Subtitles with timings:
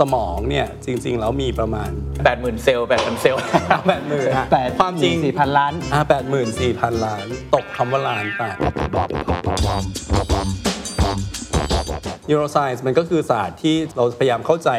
[0.00, 1.90] สมองเนี่ยจริงๆแล้วมีประมาณ
[2.26, 3.40] 80,000 เซลล์8,000 เซลล์
[3.88, 7.24] แปดหมื่นแปดความจริงสี่พันล้าน อ่าแปดหมื่นสี่พันล้าน
[7.54, 8.42] ตกคำว่าล้านไป
[12.28, 14.70] Neuroscience มันก็คือศาสตร์ที่เราพยายามเข้าใจ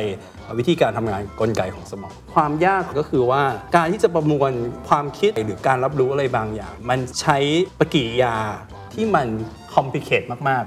[0.60, 3.44] วิธีการทำงานกลไกของสมอง ความยากก็คือว่า
[3.76, 4.52] การที่จะประมวล
[4.90, 7.38] ความคิดหรือการรับรู้อะไรบางอย่าง มันใช้
[7.80, 8.36] ปฏิกิริยา
[8.94, 9.28] ที่มัน
[9.74, 10.64] complicatedมาก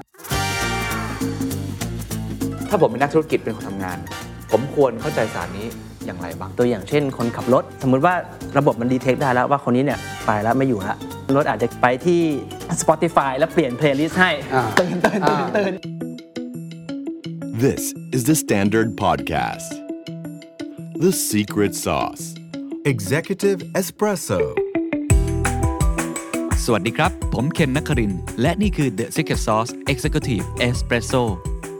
[2.69, 3.99] ถ้าผมเป็นนักธุรกิจเป็นคนทำงาน
[4.53, 5.67] ผมควรเข้าใจศาสตร์นี้
[6.07, 8.15] อย่างไรบ้าง ตัวอย่างเช่น คนขับรถ สมมุติว่า
[8.59, 10.97] ระบบมัน detect ได้แล้วว่าคนนี้เนี่ยไปแล้วไม่อยู่แล้ว
[11.37, 12.21] รถอาจจะไปที่
[12.81, 15.73] Spotify แล้วเปลี่ยน playlist ให้อ่าตื่นตื่นตื่นตื่น
[17.65, 17.83] This
[18.17, 19.71] is the Standard Podcast.
[21.05, 22.25] The Secret Sauce.
[22.93, 24.41] Executive Espresso
[26.65, 31.23] สวัสดีครับ ผมเคนนักครินทร์และนี่คือ The Secret Sauce Executive Espresso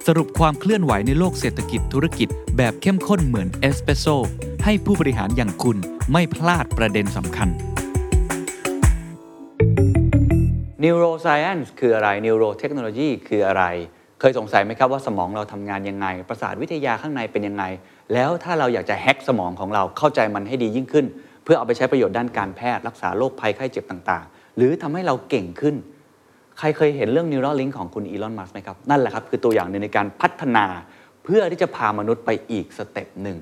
[0.09, 4.07] สรุปความเคลื่อนไหวในโลกเศรษฐกิจธุรกิจ แบบเข้มข้นเหมือนเอสเปรสโซ
[4.65, 5.77] ให้ผู้บริหารอย่างคุณ
[6.13, 7.49] ไม่พลาดประเด็นสำคัญ
[10.83, 13.65] Neuroscience คืออะไร Neurotechnology คืออะไร
[14.21, 17.65] เคยสงสัยไหมครับว่าสมองเราทำงานยังไง ประสาทวิทยาข้างในเป็นยังไง
[18.13, 21.07] แล้วถ้าเราอยากจะแฮ็กสมองของเราเข้าใจมันให้ดียิ่งขึ้น
[21.45, 25.75] เพื่อเอาไปใช้ประโยชน์ด้านการแพทย์ รักษาโรคภัยไข้เจ็บต่าง ๆ หรือทำให้เราเก่งขึ้น
[26.63, 30.67] ใครเคยเห็นเรื่อง Neuralink ของคุณอีลอนมัสก์ไหมครับ นั่นแหละครับคือตัวอย่างหนึ่งในการพัฒนา
[31.25, 33.39] เพื่อที่จะพามนุษย์ไปอีก step หนึ่ง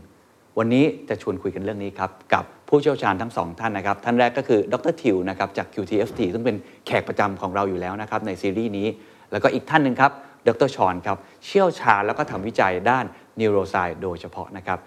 [0.58, 8.86] วันนี้จะชวนคุยกันเรื่องนี้ครับ กับผู้เชี่ยวชาญทั้งสองท่านนะครับ ท่านแรกก็คือดรทิวนะครับจาก QTFT ซึ่งเป็นแขกประจำของเราอยู่แล้วนะครับในซีรีส์นี้
[9.32, 10.12] แล้วก็อีกท่านหนึ่งครับ
[10.48, 13.04] ดรชอนครับเชี่ยวชาญแล้วก็ทำวิจัยด้าน
[13.40, 14.78] Neuroscience โดยเฉพาะนะครับ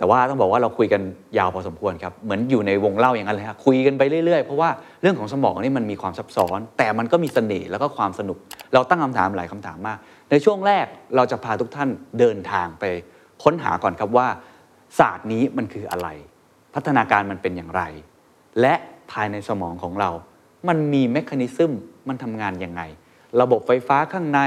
[0.00, 1.02] แต่ว่าต้องบอกว่าเราคุยกัน
[1.38, 4.70] ยาวพอสมควรครับ เหมือนอยู่ในวงเล่าอย่างนั้นเลยครับคุยกันไปเรื่อยๆ เพราะว่า
[5.02, 8.38] เรื่องของสมองนี่มันมีความซับซ้อน แต่มันก็มีเสน่ห์แล้วก็ความสนุก
[8.74, 9.98] เราตั้งคำถามหลายคำถามมาก
[10.30, 12.84] ในช่วงแรกเราจะพาทุกท่านเดินทางไป
[13.42, 14.26] ค้นหาก่อนครับว่า
[14.98, 16.08] ศาสตร์นี้มันคืออะไร
[16.74, 17.82] พัฒนาการมันเป็นอย่างไร
[18.60, 18.74] และ
[19.12, 20.10] ภายในสมองของเรา
[20.68, 21.72] มันมี mechanism
[22.08, 22.82] มันทำงานยังไง
[23.40, 24.40] ระบบไฟฟ้าข้างใน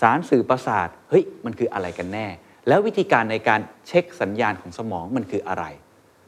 [0.00, 2.26] สารสื่อประสาทเฮ้ยมันคืออะไรกันแน่
[2.68, 5.64] แล้ววิธีการในการเช็คสัญญาณของสมองมันคืออะไร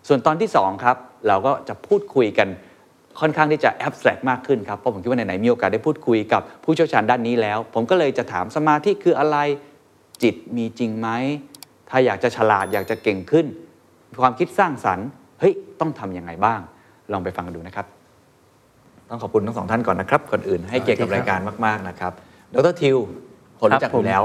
[0.09, 0.97] ส่วนตอนที่2ครับ
[1.29, 2.49] เราก็จะพูดคุยกัน
[3.21, 9.37] ค่อนข้างที่จะแอบสแตรกมากขึ้นครับเพราะผมคิดว่าไหนๆมีโอกาสได้พูดคุยกับผู้เชี่ยวชาญด้านนี้แล้ว ผมก็เลยจะถามสมาธิคืออะไร
[10.23, 11.09] จิตมีจริงไหม
[11.91, 13.47] ถ้าอยากจะฉลาดอยากจะเก่งขึ้น
[14.23, 15.09] ความคิดสร้างสรรค์
[15.41, 16.61] เฮ้ยต้องทำยังไงบ้าง
[17.13, 17.87] ลองไปฟังกันดูนะครับ
[19.09, 22.13] ต้องขอบคุณทั้งสองท่านก่อนนะครับก่อนอื่นให้เกียรติกับรายการมาก ๆนะครับ
[22.55, 22.97] ดรทิว
[23.61, 24.23] คนรู้จักอยู่แล้ว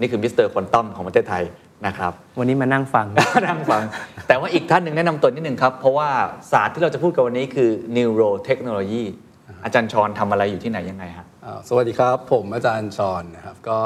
[0.00, 1.44] นี่คือ Mister Quantum ของประเทศไทย
[1.86, 3.06] นะครับ วันนี้มานั่งฟัง
[3.46, 3.82] นั่งฟัง
[4.28, 6.10] แต่ว่าอีกท่านหนึ่งแนะนำตัวนิดนึงครับ เพราะว่า
[6.52, 9.04] ศาสตร์ที่เราจะพูดกันวันนี้คือ neurotechnology
[9.64, 13.78] อาจารย์ชอนทำอะไรอยู่ที่ไหนยังไงฮะๆอ่าสวัสดีครับ ผมอาจารย์ชอนนะครับก็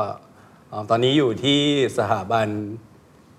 [0.73, 1.61] อ่าตอนนี้อยู่ที่
[1.99, 2.49] สถาบัน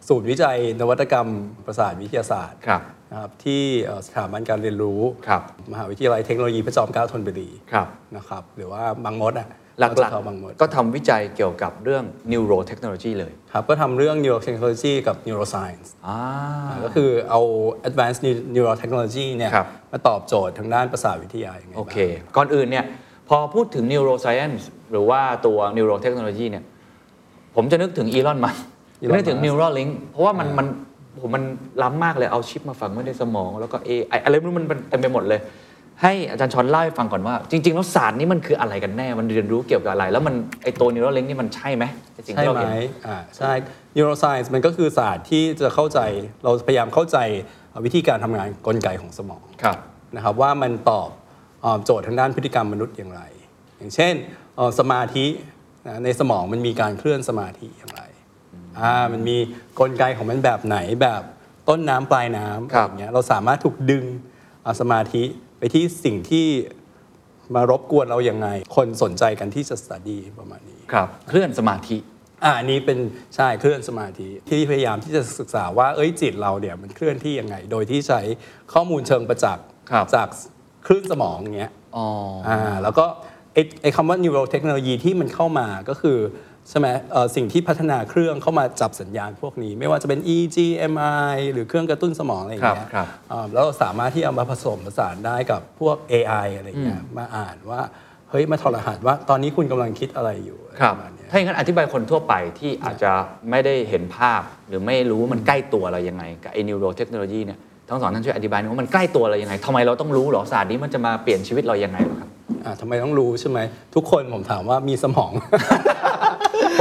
[0.07, 1.28] ศูนย์วิจัย นวัตกรรม
[1.66, 5.41] ประสาทวิทยาศาสตร์ครับนะครับที่เอ่อสถาบันการเรียนรู้ ครับ
[5.72, 16.17] มหาวิทยาลัยเทคโนโลยีพระจอมเกล้าธนบุรีครับ นะครับหรือว่าบางมดอะ หลักมทบางมดๆก็ทำวิจัยเกี่ยวกับเรื่อง neurotechnology เลย ครับ ก็ทำเรื่อง neurotechnology กับ neuroscience อ่า
[16.84, 17.41] ก็คือเอา
[17.88, 18.22] advanced
[18.56, 21.97] neurotechnology เนี่ยครับมาตอบโจทย์ทางด้านประสาทวิทยาอย่างไงโอบ้างเค
[22.35, 22.85] ก่อนอื่นเนี่ย
[23.29, 26.63] พอพูดถึง neuroscience หรือว่าตัว neurotechnology เนี่ย
[27.55, 28.57] ผมจะนึกถึงอีลอนมัส
[29.03, 30.67] Elon นึกถึง Musk Neuralink เพราะว่ามันมัน
[31.22, 31.44] ผมมัน
[31.84, 35.40] ล้ำมากเลยเอาชิปมาฝังไว้ในสมอง แล้วก็ AI อะไรไม่รู้มันเต็มไปหมดเลย
[36.03, 43.52] ให้อาจารย์ชอนเล่าให้ฟังก่อนว่า จริงๆแล้วศาสตร์นี้มันคืออะไรกันแน่มันเรียนรู้เกี่ยวกับอะไร แล้วมันไอตัว Neuralink นี่มันใช่ไหมไอ้สิ่งใช่ที่เราไหมเห็นอ่าใช่
[43.96, 46.00] neuroscience มันก็คือศาสตร์ที่จะเข้าใจ
[46.44, 47.18] เราพยายามเข้าใจ
[47.86, 49.78] วิธีการทำงานกลไกของสมองครับ
[50.16, 51.09] นะครับว่ามันตอบ
[51.62, 53.22] เอ่อโจทย์ทางด้านพฤติกรรมมนุษย์อย่างไร
[53.78, 54.14] อย่างเช่น
[54.56, 55.25] เอ่อสมาธิ
[55.88, 58.02] นะในสมองมันมีการเคลื่อนสมาธิอย่างไร
[58.80, 59.38] อ่ามันมี
[59.80, 61.22] กลไกของมันแบบไหนแบบ
[61.70, 64.06] ต้นน้ำปลายน้ำครัอะบไรอย่างเงี้ยเราสามารถถูกดึง
[64.64, 65.24] เอาสมาธิ
[65.63, 66.47] ไปที่สิ่งที่
[67.56, 71.97] มารบกวนเราอย่างไง คนสนใจกันที่จะสตดีประมาณนี้ครับ เคลื่อนสมาธิ
[72.44, 73.00] อ่าอันนี้เป็น
[73.35, 78.22] ใช่เคลื่อนสมาธิที่พยายามที่จะศึกษาว่าเอ้ยจิตเราเนี่ยมันเคลื่อนที่ยังไง โดยที่ใช้
[78.73, 80.28] ข้อมูลเชิงประจักษ์ครับจาก
[80.88, 82.08] คลื่นสมองอย่างเงี้ยอ๋อ
[82.47, 83.05] อ่าแล้วก็
[83.53, 86.17] ไอ้ไอ้คำว่า neurotechnology ที่มันเข้ามาก็คือ
[86.70, 90.58] ใช่ไหมเอ่อสิ่งที่พัฒนาเครื่องเข้ามาจับสัญญาณพวกนี้ ไม่ว่าจะเป็น EEG
[90.94, 97.82] MRI หรือเครื่องกระตุ้นสมองอะไรอย่างเงี้ยครับอ่าแล้วเราสามารถที่เอามาผสมผสานได้กับพวก AI อะไรอย่างเงี้ยมาอ่านว่า
[98.30, 103.12] เฮ้ยมาถอดรหัสว่าตอนนี้คุณกำลังคิดอะไรอยู่ครับปะมาณเนี้ยถ้าอย่างนั้นอธิบายคนทั่วไปที่อาจจะ
[103.50, 112.30] ไม่ได้เห็นภาพ หรือไม่รู้ว่ามันใกล้ตัวเรายังไงกับไอ้ neurotechnology เนี่ยทั้งสองท่านช่วยอธิบายหน่อยว่ามันใกล้ตัวเรายังไงทำไมเราต้องรู้เหรอศาสตร์นี้มันจะมาเปลี่ยนชีวิตเรายังไงเหรอครับ
[112.66, 113.60] อ่าทำไมต้องรู้ใช่ไหม
[113.96, 115.32] ทุกคนผมถามว่ามีสมอง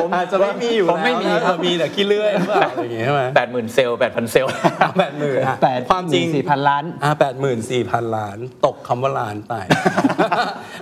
[0.02, 4.50] ผมอาจจะไม่มีอยู่ผมไม่มีแล้วนะครับมีแต่ขี้เลื่อยหรือเปล่าอะไรอย่างเงี้ยใช่ไหมแปดหมื่นเซลล์แปดพันเซลล์
[4.98, 9.54] แปดหมื่นแปดความจริงสี่พันล้านอ่าแปดหมื่นสี่พันล้าน ตกคำว่าล้านไป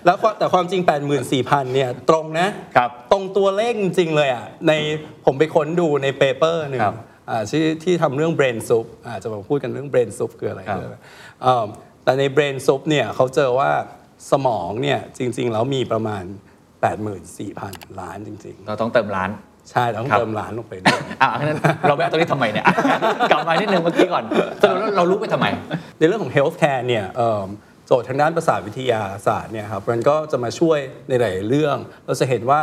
[0.04, 4.72] แล้วความแต่ความจริง8 4 0 0 0เนี่ยตรงนะครับตรงตัวเลขจริงๆเลยอะใน
[5.24, 6.96] ผมไปค้นดูใน paper หนึ่งครับ
[7.30, 10.96] อ่าที่ที่ทำเรื่อง brain soup อ่าจะมาพูดกันเรื่อง brain soup คืออะไรครับคืออะไร
[11.44, 11.66] อ่า
[12.04, 13.70] แต่ใน brain soup เนี่ยเขาเจอว่า
[14.30, 16.24] สมองเนี่ยจริง ๆ แล้วมีประมาณ
[16.80, 22.66] 84,000 ล้านจริง เราต้องเติมล้าน ๆ ใช่ต้องครับ เติมล้านลงไปด้วย อะงั้นเราแวะตรงนี้ทำไมเนี่ย
[23.30, 24.24] กลับมานิดนึงเมื่อกี้ก่อน
[24.62, 25.46] สรุปแล้วเรารู้ไปทำไม
[25.98, 27.48] ในเรื่องของ healthcare เนี่ยเอิ่ม
[27.86, 30.78] โจทย์ทางด้านประสาทวิทยาศาสตร์เนี่ยครับมันก็จะมาช่วย
[31.08, 32.60] ในหลายๆเรื่อง เราจะเห็นว่า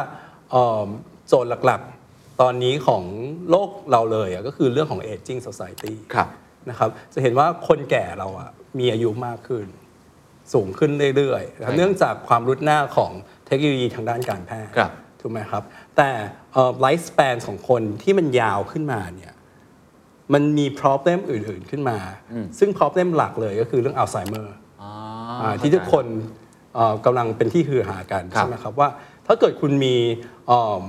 [0.52, 0.88] เอิ่ม
[1.28, 3.04] โจทย์หลักๆ ตอนนี้ของ
[3.50, 6.28] โลกเราเลยอะก็คือเรื่องของ aging society ครับ
[6.70, 8.50] นะครับจะเห็นว่าคนแก่เราอะ
[8.80, 9.68] มีอายุมากขึ้น
[10.54, 13.12] สูงขึ้นเรื่อยๆนะครับใช่ เนื่องจากความรุดหน้าของ
[13.48, 14.92] เทคโนโลยีทางด้านการแพทย์ครับ
[15.22, 15.64] ถูกไหมครับ
[15.98, 16.10] แต่
[16.82, 19.34] ไลฟ์ส span ของคนที่มันยาวขึ้นมาเนี่ย
[20.34, 21.98] มันมี problem อื่น ๆขึ้นมา
[22.60, 24.92] ซึ่ง problem หลักเลยก็คือเรื่องอัลไซเมอร์อ๋อ
[25.42, 26.06] อ่าที่ทุกคน
[26.76, 28.90] เอ่อกำลังเป็นที่ฮือหากันครับใช่ไหมครับว่า
[29.28, 29.96] ถ้าเกิดคุณมี
[30.48, 30.84] เอิ่ม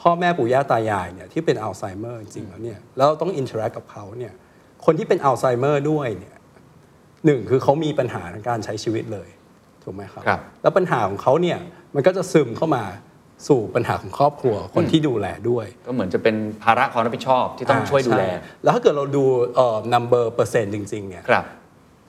[0.00, 4.32] พ่อแม่ปู่ย่าตายายเนี่ยที่เป็นอัลไซเมอร์จริงๆแล้วเนี่ยแล้วต้อง interact กับเขาเนี่ย
[4.84, 6.36] คนที่เป็นอัลไซเมอร์ด้วยเนี่ย
[7.24, 9.28] หนึ่งคือเขามีปัญหาในการใช้ชีวิตเลย
[9.84, 11.58] ถูกไหมครับครับแล้วปัญหาของเขาเนี่ย
[11.96, 12.84] มันก็จะซึมเข้ามา
[13.48, 21.44] สู่ปัญหาของครอบครัวคนที่ดูแลด้วย ก็เหมือนจะเป็นภาระความรับผิดชอบที่ต้องช่วยดูแลแล้วถ้าเกิดเราดูเอ่อ number เปอร์เซ็นต์จริงๆเนี่ยครับ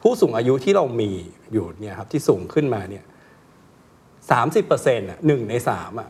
[0.02, 1.12] ผู้สูงอายุที่เรามี
[1.54, 3.04] อยู่เนี่ยครับที่สูงขึ้นมาเนี่ย
[4.32, 6.10] สามสิบเปอร์เซ็นต์อะหนึ่งในสามอะ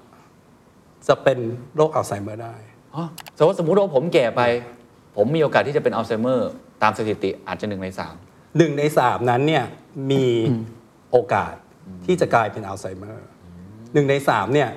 [1.07, 1.39] จะเป็น
[1.75, 2.55] โรคอัลไซเมอร์ได้
[2.95, 3.03] อ๋อ
[3.37, 4.41] สมมติสมมติว่าผมแก่ไป
[5.15, 6.49] ผมมีโอกาสที่จะเป็นอัลไซเมอร์
[6.83, 8.15] ตามสถิติอาจจะหนึ่งในสาม
[8.57, 9.65] หนึ่งในสามนั้นเนี่ย
[10.11, 10.25] มี
[11.11, 11.53] โอกาส
[12.05, 13.27] ที่จะกลายเป็นอัลไซเมอร์
[13.93, 14.69] หนึ่งในสามเนี่ย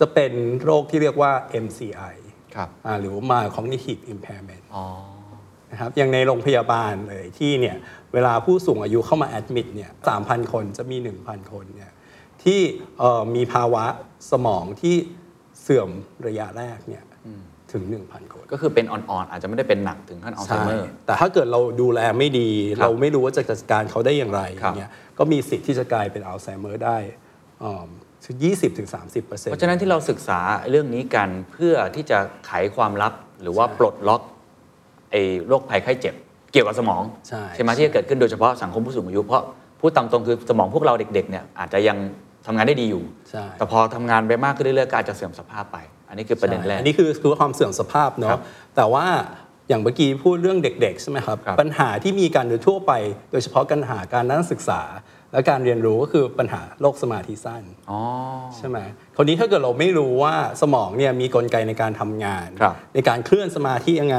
[0.00, 1.32] จะเป็นโรคที่เรียกว่า
[1.64, 2.14] MCI
[2.54, 4.84] ครับอ่าหรือว่า Mild Cognitive Impairment อ๋อ
[5.70, 7.76] นะครับอย่างในโรงพยาบาลเลยที่เนี่ย
[8.12, 11.92] เวลาผู้สูงอายุเข้ามาแอดมิดเนี่ยสามพันคนจะมี 1,000 คนเนี่ย
[12.44, 12.60] ที่
[12.98, 13.84] เอ่อมีภาวะ
[14.30, 14.96] สมองที่
[15.62, 15.90] เสื่อม
[16.26, 17.04] ระยะแรกเนี่ย
[17.72, 26.98] ถึง 1,000 คนก็คือเป็นอ่อนๆอาจจะไม่ได้เป็นหนักถึงขั้นอัลไซใช่เมอร์ แต่ถ้าเกิดเราดูแลไม่ดี ครับเราไม่รู้ว่าจะจัดการเขาได้อย่างไรอครับย่างเงี้ยก็มีสิทธิ์ที่จะกลายเป็นอัลไซเมอร์ได้
[27.64, 27.88] ถึง
[28.30, 30.40] 20-30%ถึง30%เพราะฉะนั้นที่เราศึกษา
[30.70, 34.22] เรื่องนี้กันเพื่อที่จะไขความลับหรือว่าปลดล็อก
[35.10, 36.14] ไอ้โรคภัยไข้เจ็บ
[36.52, 37.02] เกี่ยวกับสมอง
[37.54, 39.42] ใช่ไหมที่จะเกิดขึ้นโดยเฉพาะสังคมผู้สูงอายุเพราะ
[39.80, 41.98] พูดตามตรงคือสมองพวกเราเด็กๆเนี่ยอาจจะยัง
[42.46, 45.76] ทำงานได้ดีอยู่ใช่แต่พอทำงานไปมากขึ้นเรื่อยๆก็อาจจะเสื่อมสภาพไป
[46.08, 48.40] อันนี้คือประเด็นแรใช่กอันนี้คือคือความเสื่อมสภาพครัเนาะบ
[48.76, 49.06] แต่ว่า
[49.68, 52.92] อย่างเมื่อกี้พูดเรื่องเด็กๆใช่ไหมครับครับปัญหาที่มีกันโดยทั่วไป
[53.32, 54.80] โดยเฉพาะปัญหาการนักศึกษา
[55.32, 58.00] และการเรียนรู้ก็คือปัญหาโรคสมาธิสั้นอ๋อ
[58.56, 58.78] ใช่ไหม
[59.16, 64.18] คราวนี้ถ้าเกิดเราไม่รู้ว่าสมองเนี่ยมีกลไกในการทำงานครับในการเคลื่อนสมาธิยังไง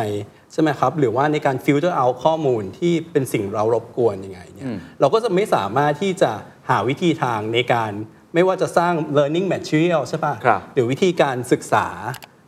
[0.54, 4.68] ใช่ไหมครับหรือว่าในการฟิลเตอร์เอาข้อมูลที่เป็นสิ่งเรารบกวนยังไงเนี่ย
[5.00, 6.32] เราก็จะไม่สามารถที่จะ
[6.70, 7.92] หาวิธีทางในการ
[8.34, 11.88] ไม่ว่าจะสร้าง learning material ใช่ปะครับหรือวิธีการศึกษา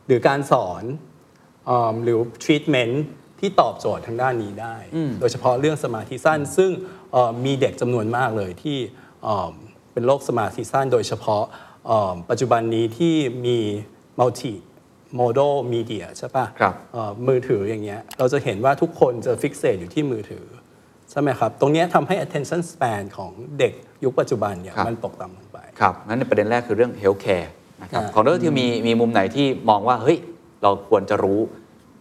[0.06, 0.82] หรือการสอน
[1.68, 2.94] อืมหรือ treatment
[3.46, 4.76] ที่ตอบโจทย์ทางด้านนี้ได้
[5.20, 6.70] โดยเฉพาะเรื่องสมาธิสั้น ซึ่ง
[7.12, 8.78] เอ่อมีเด็กจำนวนมากเลยที่
[9.24, 9.50] เอ่อ
[9.92, 11.44] เป็นโรคสมาธิสั้น โดยเฉพาะ
[11.86, 13.14] เอ่อปัจจุบันนี้ที่
[13.46, 13.58] มี
[14.20, 14.52] multi
[15.20, 20.44] modal media ใช่ปะครับเอ่อมือถืออย่างเงี้ยเราจะเห็นว่าทุกคนจะ fixate อยู่ที่มือถือ
[21.10, 23.72] ใช่ไหมครับ ตรงเนี้ยทำให้ attention span ของเด็ก
[24.04, 27.48] ยุคปัจจุบันเนี่ยครับมันตกต่ำลงไป ครับงั้นในประเด็นแรกคือเรื่อง healthcare
[27.82, 30.18] นะครับอ่าของดรที่มีมีมุมไหนที่มองว่า เฮ้ย
[30.62, 31.40] เราควรจะรู้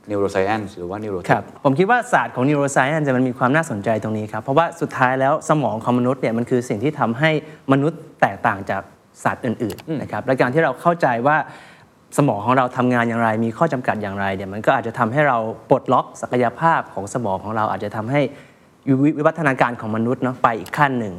[0.09, 7.31] neuroscience หรือว่า neuro ครับผมคิดว่าศาสตร์ของ neuroscience เนี่ยมันมีความน่าสนใจตรงนี้ครับ เพราะว่าสุดท้ายแล้วสมองของมนุษย์เนี่ยมันคือสิ่งที่ทำให้
[7.71, 8.81] มนุษย์แตกต่างจาก
[9.23, 11.37] สัตว์อื่นๆนะครับและการที่เราเข้าใจว่า
[12.17, 15.37] สมองของเราทำงานอย่างไร มีข้อจำกัดอย่างไรเนี่ยมันก็อาจจะทำให้เรา
[15.69, 18.21] ปลดล็อกศักยภาพของสมองของเราอาจจะทำให้
[18.87, 21.13] วิวิวัฒนาการของมนุษย์เนาะไปอีกขั้นหนึ่ง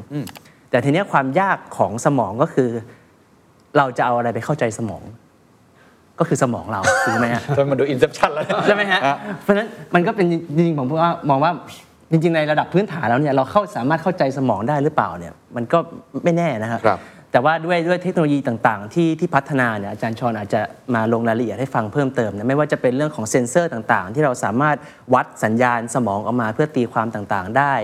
[0.71, 2.71] แต่ทีเนี้ยความยากของสมองก็คือ
[3.77, 5.03] เราจะเอาอะไรไปเข้าใจสมอง
[6.19, 9.01] ก็คือสมองเราถูกไหมฮะจนมาดู inception แล้วใช่ไหมฮะ
[9.43, 11.53] เพราะฉะนั้นมันก็เป็นจริงๆผมว่ามองว่า
[12.11, 15.79] จริงๆในระดับพื้นฐานแล้วเนี่ยเราเข้าสามารถเข้าใจสมองได้หรือเปล่าเนี่ยมันก็
[16.25, 17.01] ไม่แน่นะครับครับ
[17.33, 20.61] แต่ว่าด้วยด้วยเทคโนโลยีต่างๆ ที่ที่พัฒนาเนี่ยอาจารย์ชอนอาจจะ
[20.95, 24.77] มาลงรายละเอียดให้ฟังเพิ่มเติมนะไม่ว่าจะเป็นเรื่องของเซ็นเซอร์ต่างๆ ที่เราสามารถ
[25.15, 27.75] วัดสัญญาณสมองออกมาเพื่อตีความต่างๆ ได้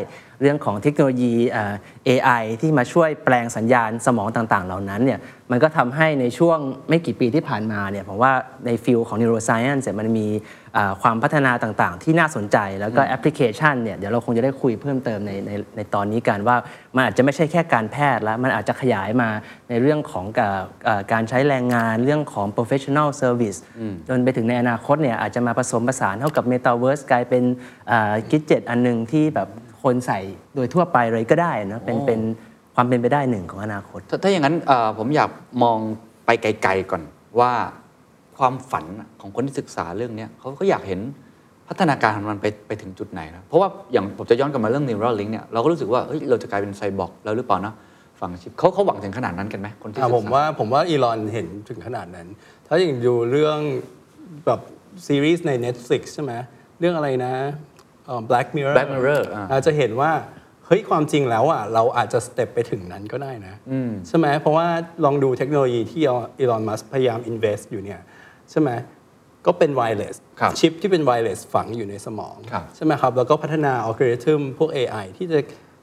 [0.42, 1.74] เรื่องของเทคโนโลยีเอ่อ
[2.08, 5.20] AI ที่มาช่วยแปลงสัญญาณสมองต่างๆ เหล่านั้นเนี่ย
[5.50, 6.58] มันก็ทำให้ในช่วง
[6.88, 8.32] ไม่กี่ปีที่ผ่านมาเนี่ยผมว่า
[8.66, 10.28] ในฟิลของ neuroscience เนี่ยมันมี
[10.76, 16.56] อ่าความพัฒนาต่างๆ ที่น่าสนใจแล้วก็แอปพลิเคชันเนี่ยเดี๋ยวเราคงจะได้คุยเพิ่มเติมในในในตอนนี้กันว่า
[16.94, 19.28] มันอาจจะไม่ใช่แค่การแพทย์แล้ว มันอาจจะขยายมา
[19.70, 20.48] ในเรื่องของกา
[20.84, 23.58] เอ่อการใช้แรงงานเรื่องของ professional service
[24.08, 27.42] จนไปถึงในอนาคตเนี่ยอาจจะมาผสมผสานเข้ากับ metaverse กลายเป็น
[28.30, 29.48] กิจเจ็ตอันหนึ่งที่แบบ
[29.82, 30.20] คนใส่
[30.54, 32.20] โดยทั่วไปเลยก็ได้นะเป็นเป็น
[32.74, 35.30] ความเป็นไปได้หนึ่งของอนาคต ถ้าถ้าอย่างนั้นเอ่อผมอยาก
[35.62, 35.78] มอง
[36.26, 37.02] ไปไกลๆก่อน
[37.40, 37.52] ว่า
[38.38, 38.84] ความฝัน
[39.20, 41.00] ของคนที่ศึกษาเรื่องเนี้ยเขาก็อยากเห็น
[41.68, 47.74] พัฒนาการของมันไปไปถึงจุดไหนนะเพราะว่าอย่างผมจะย้อนกลับมาเรื่อง neural link เนี่ยเราก็รู้สึกว่าเฮ้ยเราจะกลายเป็นไซบอร์กแล้วหรือเปล่านะ
[48.20, 52.26] ฝั่งชิปเขาเขาหวังถึงขนาดนั้นกันไหมคนที่ศึอะกษาผมว่าผมว่าอีลอนเห็นถึงขนาดนั้น
[52.66, 53.58] ถ้าอย่างดูเรื่อง
[54.46, 54.60] แบบ
[55.06, 56.32] ซีรีส์ใน Netflix ใช่ไหม
[56.78, 57.32] เรื่องอะไรนะ
[57.71, 57.71] เอ่อ
[58.30, 60.12] Black Mirror Black Mirror อ่าเราจะเห็นว่า
[60.66, 63.54] เฮ้ยความจริงแล้วอะเราอาจจะสเต็ปไปถึงนั้นก็ได้นะ
[64.08, 64.66] ใช่ไหมเพราะว่า
[65.04, 66.02] ลองดูเทคโนโลยีที่
[66.38, 68.00] อีลอนมัสพยายาม invest อยู่เนี่ย
[68.50, 68.70] ใช่ไหม
[69.46, 75.38] ก็เป็น wireless ครับชิปที่เป็น wireless ฝังอยู่ในสมองครับใช่ไหมครับแล้วก็พัฒนาอัลกอริทึมพวก AI ที่จะ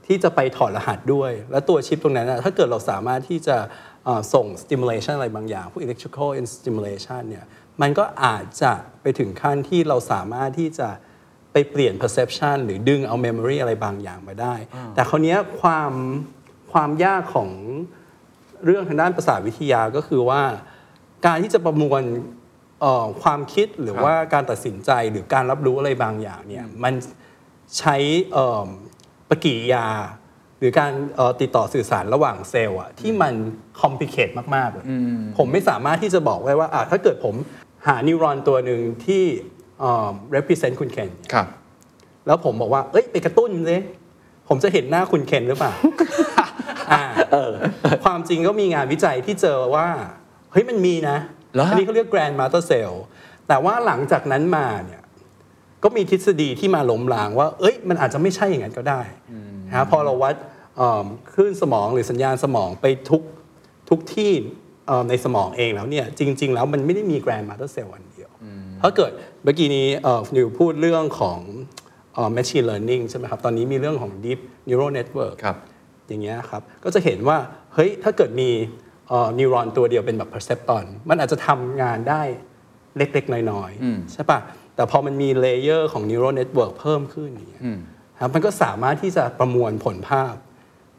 [0.08, 3.58] ที่จะไปถอดรหัสด้วย แล้วตัวชิปตรงนั้นนะถ้าเกิดเราสามารถที่จะ
[4.06, 7.46] เอ่อส่ง stimulation อะไรบางอย่าง พวก electrical stimulation เนี่ย
[7.82, 8.72] มันก็อาจจะ
[9.02, 10.90] ไปถึงขั้นที่เราสามารถที่จะ
[11.54, 14.56] ไปเปลี่ยน perception หรือดึงเอา memory อะไรบางอย่างมาได้
[14.96, 15.92] แต่คราวเนี้ยความ
[16.72, 17.50] ความยากของ
[18.66, 20.42] เรื่องทางด้านประสาทวิทยาก็คือว่า
[21.26, 22.04] การที่จะประมวล
[22.82, 26.94] เอ่อความคิดหรือครับว่าการตัดสินใจหรือการรับรู้อะไรบางอย่างเนี่ยมัน
[27.78, 27.96] ใช้
[28.34, 28.68] เอิ่ม
[29.30, 29.88] ปฏิกิริยา
[30.60, 33.34] หรือการเอ่อติดต่อสื่อสารระหว่างเซลล์อะที่มัน
[33.82, 34.86] คอมพลีเคทมากๆเลย
[35.38, 37.36] ผมไม่สามารถที่จะบอกได้ว่าอะถ้าเกิดผม
[37.88, 39.59] หานิวรอนตัวหนึ่งที่เอ่อ
[40.36, 41.48] represent คุณเคนเนี่ยครับ
[42.28, 43.82] แล้วผมบอกว่า เอ้ย ไปกระตุ้นเลย
[44.48, 45.74] ผมจะเห็นหน้าคุณเคนหรือเปล่า
[46.92, 47.04] อ่า
[48.06, 49.88] ความจริงก็มีงานวิจัยที่เจอว่า
[50.52, 51.18] เฮ้ยมันมีนะ
[51.54, 52.94] เหรอฮะอันี้เขาเรียก grand master cell
[53.48, 55.02] แต่ว่าหลังจากนั้นมาเนี่ย
[55.84, 59.02] ก็มีทฤษฎีที่มาล้มล้างว่า เอ้ย มันอาจจะไม่ใช่อย่างนั้นก็ได้
[59.68, 60.36] นะพอเราวัด
[60.78, 63.22] เอิ่มคลื่นสมองหรือสัญญาณสมองไปทุก
[63.90, 64.32] ทุกที่
[64.88, 68.30] เอิ่มในสมองเองแล้วเนี่ยจริง ๆ แล้วมันไม่ได้มี grand master cell อันเดียว
[68.82, 69.12] ถ้าเกิด
[69.44, 71.40] เมื่อกี้นี้เอ่อนิวพูดเรื่องของ
[72.14, 75.58] เอ่อ machine learning ใช่ไหมครับ ตอนนี้มีเรื่องของ deep neural network ครับ
[76.08, 77.38] อย่างเงี้ยครับ ก็จะเห็นว่า
[77.74, 78.50] เฮ้ย ถ้าเกิดมี
[79.40, 82.22] นิวรอนตัวเดียวเป็นแบบ perceptron มันอาจจะทำงานได้
[82.98, 84.40] เล็ก ๆ น้อย ๆ ใช่ปะ
[84.76, 87.64] แต่พอมันมี layer ของ neural network เพิ่มขึ้นอย่างเงี้ย
[88.22, 90.34] ครับมันก็สามารถที่จะประมวลผลภาพ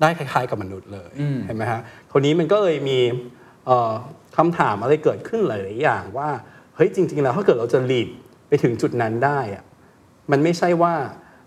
[0.01, 1.13] ได้คล้าย ๆ กับมนุษย์เลย
[1.47, 1.81] เห็นไหมฮะ
[2.11, 2.99] ทีนี้มันก็เลยมี
[3.67, 3.93] เอ่อ
[4.37, 6.29] คำถามอะไรเกิดขึ้นหลาย ๆ อย่างว่า
[6.77, 8.09] เฮ้ย จริง ๆ แล้วถ้าเกิดเราจะ lead
[8.51, 9.65] ไปถึงจุดนั้นได้อะ
[10.31, 10.95] มันไม่ใช่ว่า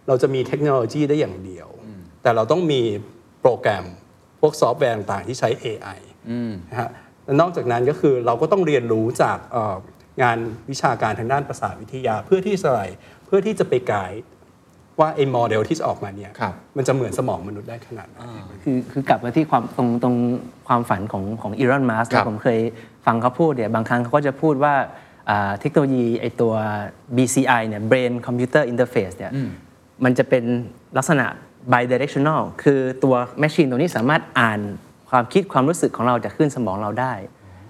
[0.07, 1.67] เราจะมีเทคโนโลยีได้อย่างเดียว
[2.21, 2.81] แต่เราต้องมี
[3.41, 3.85] โปรแกรม
[4.41, 5.99] พวกซอฟต์แวร์ต่างๆที่ใช้ AI
[6.71, 6.89] นะฮะ
[7.25, 9.75] และนอกจากนั้นก็คือเราก็ต้องเรียนรู้จากเอ่อ
[10.23, 10.37] งาน
[10.71, 12.83] วิชาการทางด้านประสาทวิทยาเพื่อที่จะอะไร
[13.25, 14.21] เพื่อที่จะไปไกด์
[14.99, 18.17] ว่าไอ้โมเดลที่จะออกมาเนี่ยครับมันจะเหมือนสมองมนุษย์ได้ขนาดไหน
[18.63, 20.15] คือคือกลับมาที่ความตรงตรง
[20.67, 22.59] ความฝันของของอีลอนมัสก์ครับผมเคย
[23.05, 25.02] ฟังเขาพูดเนี่ยบางครั้งเขาก็จะพูดว่าอ่า
[25.59, 26.53] เทคโนโลยีไอตัว
[27.15, 29.31] BCI เนี่ย Brain Computer Interface เนี่ย
[30.03, 30.43] มันจะเป็น
[30.97, 31.25] ลักษณะ
[31.73, 34.59] bidirectional คือตัว machine ตัวนี้สามารถอ่าน
[35.09, 37.13] ความคิดความรู้สึกของเราจากคลื่นสมองเราได้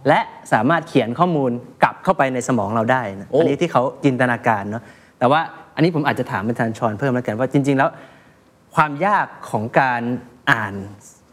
[0.07, 0.19] และ
[0.53, 1.51] สามารถเขียนข้อมูล
[1.83, 4.83] กลับเข้าไปในสมองเราได้นะโอ้อันนี้ที่เขาจินตนาการเนาะ
[5.19, 5.41] แต่ว่า
[5.75, 7.89] อันนี้ผมอาจจะถามอาจารย์ชอนเพิ่มแล้วกันว่าจริง ๆ แล้ว
[8.75, 10.01] ความยากของการ
[10.51, 10.73] อ่าน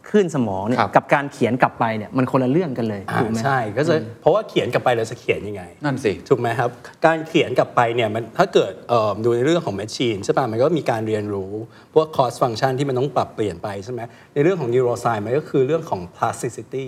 [0.09, 6.69] คลื่นสมองเนี่ยครับกับการเขียนกลับไปเนี่ยมันคนละเรื่องกันเลยอ่าถูกไหมใช่ก็จะเพราะว่าเขียนกลับไปเราจะเขียนยังไง นั่นสิถูกไหมครับ
[7.05, 11.53] การเขียนกลับไปเนี่ยมันถ้าเกิดเอ่อดูในเรื่องของ Machine ใช่ป่ะมันก็มีการเรียนรู้
[11.93, 14.01] พวก cost function ที่มันต้องปรับเปลี่ยนไปใช่ไหม
[14.33, 16.87] ในเรื่องของ neuroscience มันก็คือเรื่องของ plasticity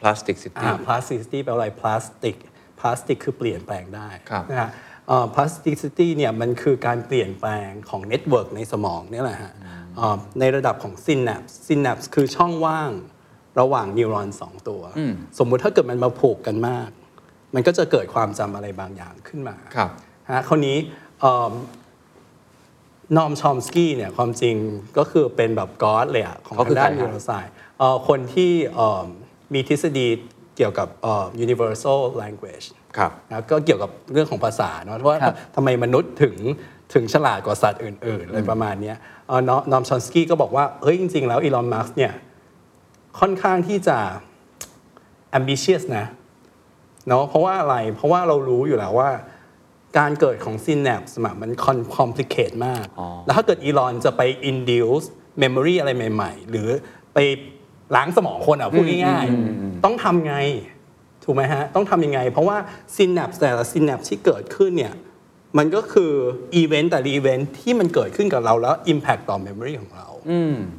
[0.00, 2.36] plastic city อ่า plasticity แปลว่าอะไร plastic
[2.80, 4.70] plastic คือเปลี่ยนแปลงได้ครับนะฮะ
[5.08, 9.77] เอ่อ plasticity เนี่ยมันคือการเปลี่ยนแปลงของ network ในสมองเนี่ยแหละฮะเอ่อ
[10.40, 12.90] ในระดับของ synapse synapse คือช่องว่าง
[13.60, 14.82] ระหว่างนิวรอนสองตัว
[15.38, 16.90] สมมุติถ้าเกิดมันมาผูกกันมาก
[17.54, 19.90] มันก็จะเกิดความจำอะไรบางอย่างขึ้นมาครับ
[20.30, 20.76] ฮะคราวนี้
[23.16, 24.56] นอมชอมสกี้เนี่ยความจริง
[24.98, 27.52] ก็คือเป็นแบบกอดเลยอะของเขาคือทางด้านใครนิฮะวโรไซน์
[28.08, 29.04] คนที่เอ่อ
[29.54, 30.08] มีทฤษฎี
[30.56, 36.36] เกี่ยวกับเอ่อ universal language ครับนะก็เกี่ยวกับเรื่องของภาษาเนาะว่าครับทำไมมนุษย์ถึง
[36.94, 38.96] ถึงฉลาดกว่าสัตว์อื่นๆอะไรประมาณเนี้ย
[39.28, 42.12] เอ่อนอนอมชอมสกี้ก็บอกว่า เฮ้ย จริง ๆ แล้วอีลอนมัสเนี่ย
[43.20, 43.98] ค่อนข้างที่จะ
[45.38, 46.06] ambitious นะ
[47.08, 49.10] เนาะเพราะว่าอะไร เพราะว่าเรารู้อยู่แล้วว่า
[49.98, 55.06] การเกิดของ synapse อะมัน com- complicate มากอ๋อแล้วถ้าเกิดอีลอนจะไป induce
[55.38, 56.68] memory อะไรใหม่ ๆ หรือ
[57.14, 57.18] ไป
[57.96, 60.36] ล้างสมองคนอะพูดง่ายๆ ต้องทำไง
[61.24, 62.56] ถูกไหมฮะ ต้องทำยังไง เพราะว่า
[62.96, 64.94] synapse แต่ละ synapse ที่เกิดขึ้นเนี่ย
[65.58, 66.12] มันก็คือ
[66.54, 70.08] อีเวนต์แต่ละอีเวนต์ที่มันเกิดขึ้นกับเราแล้ว Impact ต่อ Memory ของเรา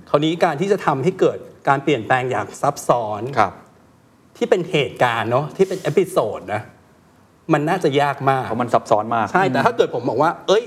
[0.10, 3.54] คราวนี้การที่จะทำให้เกิดการเปลี่ยนแปลงอย่างซับซ้อนครับ
[4.38, 6.62] ที่เป็นเหตุการณ์เนาะที่เป็น episode นะ
[7.54, 10.64] มันน่าจะยากมากเพราะมันซับซ้อนมาก ใช่ แต่ถ้าเกิดผมบอกว่า เอ้ย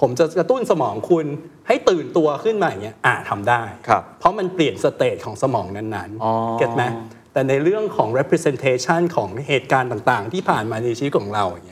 [0.00, 1.26] ผมจะกระตุ้นสมองคุณ
[1.68, 6.82] ให้ตื่นตัวขึ้นมาอย่างเงี้ยอ่าทำได้ครับเพราะมันเปลี่ยน state ของสมองนั้นอ๋อๆ get ไหม
[7.32, 11.71] แต่ในเรื่องของ representation ของเหตุการณ์ต่างๆ ที่ผ่านมาในชีวิตของเราอย่างเง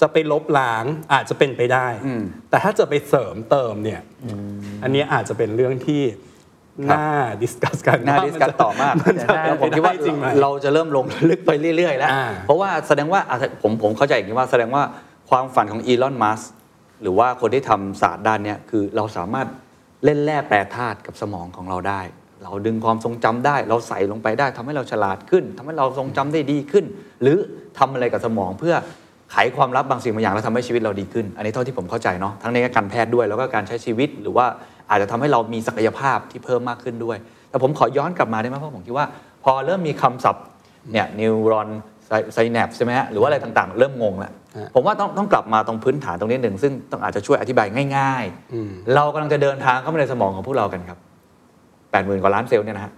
[0.00, 1.86] จะไปลบล้างอาจจะเป็นไปได้
[2.50, 4.00] แต่ถ้าจะไปเสริมเติมเนี่ย
[4.82, 6.02] อันเนี้ยอาจจะเป็นเรื่องที่
[6.92, 7.08] น่า
[7.42, 14.82] discuss กันน่าว่ discuss จะต่อมากมันจะแล้วผมคิดว่าเป็นไปได้จริงไหมเราจะเริ่มลงลึกไปเรื่อย ๆ แล้วอ่าเพราะว่าแสดงว่าอะผมผมเข้าใจอย่างนี้ว่าแสดงว่า
[15.30, 16.40] ความฝันของอีลอนมัสก์
[17.02, 19.48] หรือว่าคนที่ทำศาสตร์ด้านเนี้ยคือเราสามารถ
[20.04, 22.00] เล่นแร่แปรธาตุกับสมองของเราได้
[22.42, 26.84] เราดึงความทรงจำได้ เราใส่ลงไปได้ทำให้เราฉลาดขึ้นทำให้เราทรงจำได้ดีขึ้น
[27.22, 27.38] หรือ
[27.78, 28.74] ทำอะไรกับสมองเพื่อ
[29.32, 34.46] ไขความลับบางสิ่งบางอย่างแล้วทำให้ชีวิตเราดีขึ้น อันนี้เท่าที่ผมเข้าใจเนาะทั้งในการแพทย์ด้วยแล้วก็การใช้ชีวิต หรือว่า
[34.90, 37.16] อาจจะทำให้เรามีศักยภาพที่เพิ่มมากขึ้นด้วย
[37.50, 39.06] แต่ผมขอย้อนกลับมาได้ไหมเพราะผมคิดว่า
[39.44, 40.44] พอเริ่มมีคำศัพท์
[40.92, 41.68] เนี่ยนิวรอน
[42.34, 47.66] ไซแนปใช่ไหมฮะหรือว่าอะไรต่างๆ เริ่มงงแล้วฮะผมว่าต้องต้องกลับมาตรงพื้นฐานตรงนี้หนึ่งซึ่งต้องอาจจะช่วยอธิบาย
[47.96, 50.98] ง่ายๆ เรากำลังจะเดินทางเข้ามาในสมองของพวกเรากันครับ
[51.90, 52.92] แปดหมื่นกว่าล้านเซลล์เนี่ยนะฮะ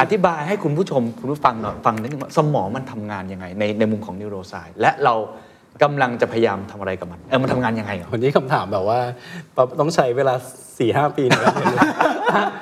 [0.00, 5.14] อธิบายให้คุณผู้ชมคุณผู้ฟังหน่อยฟังนิดนึงว่าสมองมันทำงานยังไงในในมุมของนิวโรไซและเรา
[5.82, 9.00] กำลังจะพยายามทำอะไรกับมัน เออมันทำงานยังไงเหรอวันนี้คำถามแบบว่า
[9.80, 10.34] ต้องใช้เวลา
[10.68, 11.88] 4 5ปีในการเรียนรู้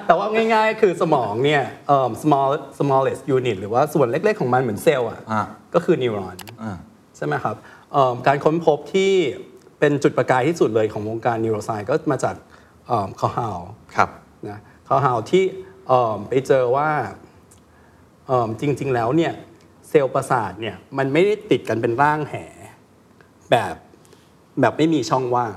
[0.06, 5.42] แต่ว่าง่ายๆ คือสมองเนี่ยเอิ่ม small smallest unit หรือว่าส่วนเล็กๆ ของมันเหมือนเซลล์อะอ่า
[5.74, 6.76] ก็คือนิวรอนอ่า
[7.16, 7.56] ใช่ไหมครับ
[7.92, 9.12] เอิ่มการค้นพบที่
[9.80, 12.34] เป็นจุดประกายที่สุดเลยของวงการนิวโรไซน์ก็มาจาก
[13.20, 13.58] คอฮาว
[13.96, 14.08] ครับ
[14.48, 15.44] นะคอฮาวที่
[15.88, 16.90] เอิ่มไปเจอว่า
[18.26, 19.32] เอิ่มจริงๆแล้วเนี่ย
[19.88, 22.34] เซลล์ประสาทเนี่ยมันไม่ได้ติดกันเป็นร่างแห
[23.50, 23.74] แบบ
[24.60, 25.56] แบบไม่มีช่องว่าง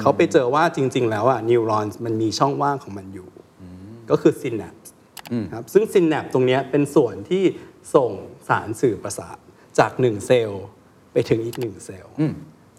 [0.00, 3.28] เขาไปเจอว่าจริง ๆ แล้วอะนิวรอนมันมีช่องว่างของมันอยู่
[4.10, 4.74] ก็คือซินแนป
[5.54, 7.44] ครับซึ่งซินแนปตรงเนี้ยเป็นส่วนที่
[7.94, 8.10] ส่ง
[8.48, 9.36] สารสื่อประสาท
[9.78, 10.64] จากหนึ่งเซลล์
[11.12, 12.14] ไปถึงอีกหนึ่งเซลล์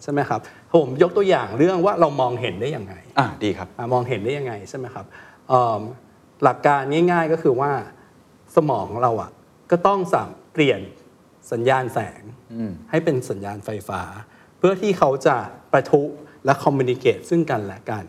[0.02, 0.40] ใช่ไหมครับ
[0.74, 5.06] ผมยกตัวอย่างเรื่องว่าเรามองเห็นได้ยังไงอ่าดีครับอะมองเห็นได้ยังไงใช่ไหมครับ
[5.48, 5.80] เอิ่ม
[6.42, 7.72] หลักการง่าย ๆก็คือว่า
[8.56, 9.30] สมองเราอะ
[9.70, 10.80] ก็ต้องสั่งเปลี่ยน
[11.52, 12.22] สัญญาณแสง
[12.90, 14.02] ให้เป็นสัญญาณไฟฟ้า
[14.60, 15.36] เพื่อที่เขาจะ
[15.72, 16.02] ประทุ
[16.44, 18.04] และคอมมิ n นิเค e ซึ่งกันและกัน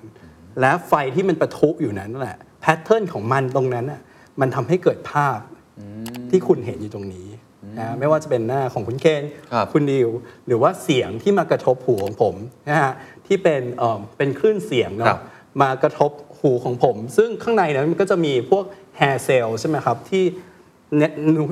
[0.62, 4.02] และไฟที่มันประทุอยู่นั้นแหละแพทเทิร์นของมันตรงนั้นอะ
[4.42, 5.40] มันทำให้เกิดภาพ
[6.30, 7.28] ที่คุณเห็นอยู่ตรงนี้
[7.80, 10.10] นะไม่ว่าจะเป็นหน้าของคุณเคนครับคุณดิว
[10.48, 12.36] หรือว่าเสียงที่มากระทบหูของผม
[12.70, 12.94] นะฮะ
[13.28, 15.22] ที่เป็นเอ่อเป็นคลื่นเสียงครัเนาะบ
[15.62, 18.64] มากระทบหูของผม ซึ่งข้างในนั้นมันก็จะมีพวก
[19.00, 20.24] hair cell ใช่ไหมครับที่
[20.98, 21.04] ใน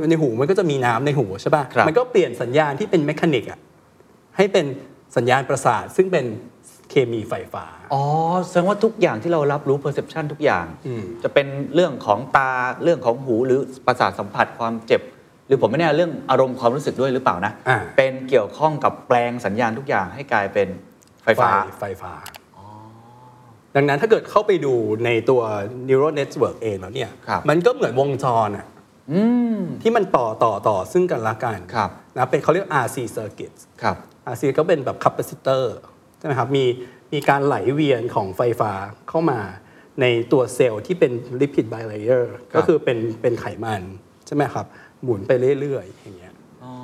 [0.10, 3.60] ในหูมันก็จะมีน้ำในหูใช่ป่ะครับมันก็เปลี่ยนสัญญาณที่เป็นเมคานิกอะ
[4.38, 4.66] ให้เป็น
[5.18, 6.26] สัญญาณประสาท ซึ่งเป็น
[6.90, 8.04] เคมีไฟฟ้า อ๋อ
[8.48, 12.52] แสดงว่าทุกอย่างที่เรารับรู้ perception ทุกอย่างอืมจะเป็นเรื่องของตา
[12.84, 15.02] เรื่องของหู หรือประสาทสัมผัสความเจ็บ
[15.48, 20.68] หรือผมไม่แน่เรื่องอารมณ์ความรู้สึกด้วยหรือเปล่านะอ่าเป็นเกี่ยวข้องกับแปลงสัญญาณทุกอย่างให้กลายเป็น
[21.24, 22.14] ไฟฟ้า ไฟฟ้า
[23.76, 24.74] ดังนั้นถ้าเกิดเข้าไปดู
[25.06, 25.42] ในตัว
[25.88, 28.66] neural network เองแล้วเนี่ยครับมันก็เหมือนวงจรอะ
[29.82, 33.98] ที่มันต่อต่อต่อซึ่งกันและกันครับนะเป็นเขาเรียก RC circuits ครับ
[34.32, 35.64] RC ก็เป็นแบบ capacitor
[36.20, 36.66] ใช่ไหมครับมี
[37.14, 38.72] มีการไหลเวียนของไฟฟ้า
[39.10, 39.40] เข้ามา
[40.02, 43.82] ในตัวเซลล์ที่เป็น lipid bilayer ก็คือเป็นเป็นไขมัน
[44.26, 44.66] ใช่ไหมครับ
[45.04, 46.34] หมุนไปเรื่อยๆอย่างเงี้ย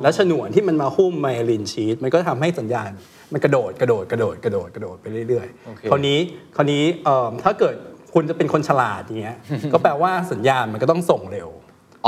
[0.01, 2.91] แล้วฉนวนที่มันมาหุ้มไมลินชีตมันก็ทำให้สัญญาณ
[3.34, 6.19] มันกระโดดกระโดดกระโดดกระโดดกระโดดไปเรื่อยโอเคๆคราวนี้
[6.55, 7.75] คราวนี้เอิ่มถ้าเกิด
[8.13, 9.38] คุณจะเป็นคนฉลาดอย่างเงี้ย
[9.73, 11.49] ก็แปลว่าสัญญาณมันก็ต้องส่งเร็ว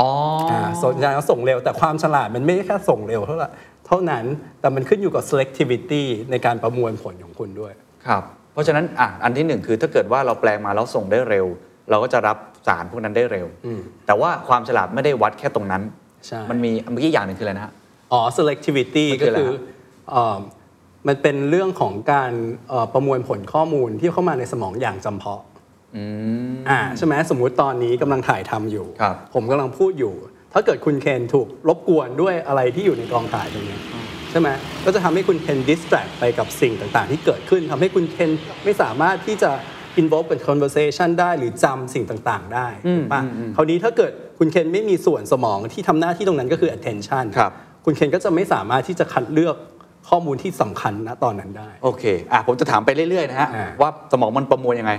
[0.02, 0.08] ๋อ
[0.48, 3.48] ออ่าสัญญาณก็ส่งเร็วแต่ความฉลาดมันไม่ได้แค่ส่งเร็วเท่าไหร่
[3.88, 4.24] เท่านั้น
[4.60, 7.72] แต่มันขึ้นอยู่กับ selectivity ในการประมวลผลของคุณด้วย
[8.06, 8.22] ครับ
[8.52, 11.46] เพราะฉะนั้นอะอันที่หนึ่งคือถ้าเกิดว่าเราแปลงมาแล้วส่งได้เร็ว
[11.90, 13.46] เราก็จะรับสารพวกนั้นได้เร็ว
[14.06, 15.82] แต่ว่าความฉลาดไม่ได้วัดแค่ตรงนั้น
[16.26, 17.72] ใช่ มันมีเมื่อกี้อย่างหนึ่งคืออะไรนะฮะ
[18.12, 19.60] อ๋อ selectivity มันคืก็ออะไรคือฮะ
[20.10, 20.36] เอ่อ
[21.08, 22.32] มันเป็นเรื่องของการ
[22.68, 25.42] เอ่อประมวลผลข้อมูลที่เข้ามาในสมองอย่างจำเพาะ
[26.68, 30.14] อ่าใช่ไหมสมมุติตอนนี้กำลังถ่ายทำอยู่ ครับผมกำลังพูดอยู่
[30.52, 33.78] ถ้าเกิดคุณเคนถูกรบกวนด้วยอะไรที่อยู่ในกองถ่ายตรงนี้
[34.30, 34.48] ใช่ไหม
[34.84, 38.30] ก็จะทำให้คุณเคน distract ไปกับสิ่งต่างๆ ที่เกิดขึ้นทำให้คุณเคน
[38.64, 39.50] ไม่สามารถที่จะ
[40.00, 43.22] involve กับ conversation ได้หรือจำสิ่งต่างๆ ได้ถูกปะ
[43.56, 47.52] คราวนี้ถ้าเกิดคุณเคนไม่มีส่วนสมองที่ทำหน้าที่ตรงนั้นก็คือ attention ครับ
[47.84, 49.56] คุณเคนก็จะไม่สามารถที่จะคัดเลือก
[50.08, 54.92] ข้อมูลที่สำคัญณตอนนั้นได้ โอเคอะผมจะถามไปเรื่อยๆนะฮะอ่าว่าสมองมันประมวลยังไง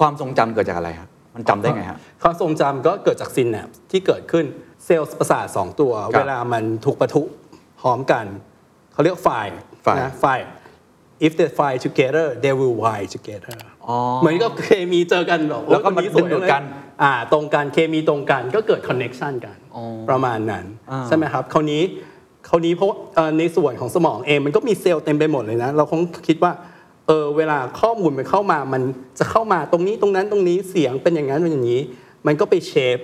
[0.00, 4.44] ความทรงจำเกิดจากอะไรครับ มมันจำได้ไงฮะความทรงจำก็เกิดจากซินแนปที่เกิดขึ้น
[4.84, 7.22] เซลล์ประสาทสองตัวครับเวลามันถูกปะทุ
[7.80, 8.24] พร้อมกัน
[8.92, 10.46] เขาเรียก fire Fire นะ fire
[11.26, 21.82] if they fire together they will wire together อ๋อเหมือนกับเคมีเจอกันบอกแล้วก็โอ้ยมันคสวยดึงดูดกันเลยอ่าตรงกันเคมีตรงกันก็เกิด connection กันอ๋อประมาณนั้นอ่าใช่ไหมครับ คราวนี้
[22.48, 26.52] คราวนี้เพราะเอ่อในส่วนของสมองเองมันก็มีเซลล์เต็มไปหมดเลยนะ เราคงคิดว่า
[27.08, 28.82] เออเวลาข้อมูลมันเข้ามามัน
[29.18, 31.80] จะเข้ามาตรงนี้ตรงนั้นตรงนี้เสียงเป็นอย่างนั้นเป็นอย่างนี้
[32.26, 32.98] มันก็ไป shape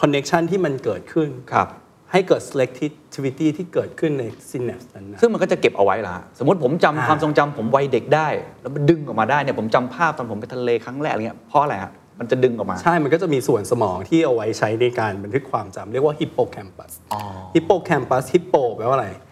[0.00, 1.68] connection ที่มันเกิดขึ้นครับ
[2.12, 8.28] ให้เกิด selectivity ที่เกิดขึ้นใน synapse นั้นนะซึ่งมันก็จะเก็บเอาไว้ละสมมติผมจำอ่าความทรงจำผมวัยเด็กได้
[8.60, 17.20] แล้วมันดึงออกมาได้เนี่ยผมจำภาพตอนผมไปทะเลครั้งแรกอะไรเงี้ยเพราะอะไรฮะมันจะดึงออกมา ใช่ มันก็จะมีส่วนสมองที่เอาไว้ใช้ในการบันทึกความจำเรียกว่า hippocampus อ๋อ
[17.54, 19.31] hippocampus hippo แปลว่าอะไรอ่า hippo แปลว่าก็คือไ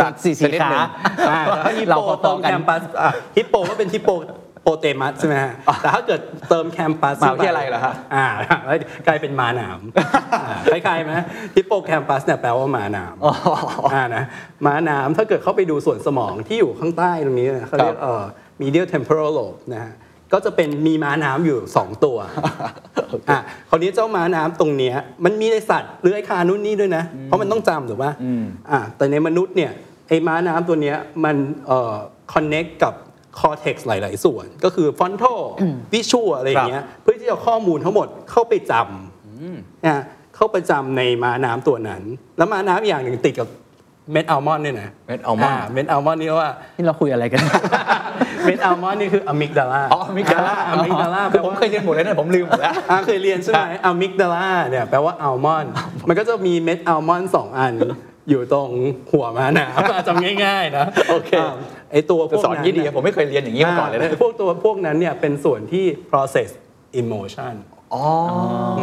[0.00, 0.82] สัตว์สี่ชสี่นิดหนึ่งขา
[1.30, 4.10] อ่าแล้วฮิปเราโปพอๆเติมกันแคมปัสอะฮิปโปก็เป็นฮิปโป
[4.62, 5.52] โปเตมัสใช่ไหมฮะ
[5.82, 8.26] แต่ถ้าเกิดเติมแคมปัสมหาวิทยาลัยเหรอฮะอ่า
[8.66, 9.78] แล้วกลายเป็นม้าหนาม
[10.42, 11.12] อ่าคล้ายๆไหม
[11.56, 13.14] ฮิปโปแคมปัสเนี่ยแปลว่าม้าหนาม
[13.92, 14.24] อ่านะ
[14.66, 18.24] ม้าหนามถ้าเกิดเข้าไปดูส่วนสมองที่อยู่ข้างใต้ตรงนี้นะเขาเรียกเอ่อ
[18.60, 19.92] medial temporal lobe นะฮะ
[20.34, 22.16] ก็จะเป็นมีม้าน้ำอยู่ 2 ตัว
[23.30, 28.12] อะคราวนี้เจ้าม้าน้ำตรงเนี้ยมันมีในสัตว์เลื้อยคลานนู่นนี่ด้วยนะ เพราะมันต้องจำถูกป่ะ
[28.70, 29.72] อะแต่ในมนุษย์เนี่ย
[30.08, 31.94] ไอ้ม้าน้ำตัวเนี้ยมันเอ่อ
[32.32, 32.94] connect กับ
[33.38, 35.40] cortex หลาย ๆ ส่วน ก็คือ frontal
[35.92, 40.02] visual อะไรอย่างเงี้ยเพื่อที่จะเอาข้อมูลทั้งหมดเข้าไปจำนะ
[40.36, 42.02] เข้าไปจำในม้าน้ำตัวนั้น
[42.36, 43.48] แล้วม้าน้ำอย่างหนึ่งติดกับ
[44.12, 47.40] เม็ดอัลมอนด์ด้วยนะเม็ดอัลมอนด์เม็ดอัลมอนด์นี่ว่านี่เราคุยอะไรกัน
[48.46, 55.72] เม็ดอัลมอนด์นี่คือ amygdala อ๋อ amygdala amygdala คือผมเคยเรียนหมดเลยนะผมลืมหมดแล้วอ่าเคยเรียนใช่ไหม amygdala เนี่ยแปลว่าอัลมอนด์
[56.08, 57.74] มันก็จะมีเม็ดอัลมอนด์สองอัน
[58.30, 58.68] อยู่ตรง
[59.12, 61.46] หัวม้าน้ำจำง่ายๆนะโอเคา
[61.92, 66.50] ไอตัวพวกสอนยี่ดีผมไม่เคยเรียนอย่างนี้มาก่อนเลยนะาพวกตัวพวกนั้นเนี่ยเป็นส่วนที่ process
[67.00, 67.54] emotion
[67.94, 68.02] อ๋อ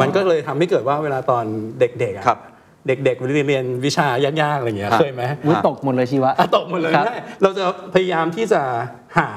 [0.00, 1.44] มันก็เลยทำให้เกิดว่าเวลาตอน
[1.80, 2.38] เด็กๆอะครับ
[2.86, 4.08] เด็กๆเรียนวิชา
[4.42, 7.64] ยากๆอะไรอย่างเงี้ยครับเคยไหมวุ้ยตกหมดเลยชีวะอะตกหมดเลยครับได้เราจะ
[7.94, 8.62] พยายามที่จะ
[9.18, 9.28] หา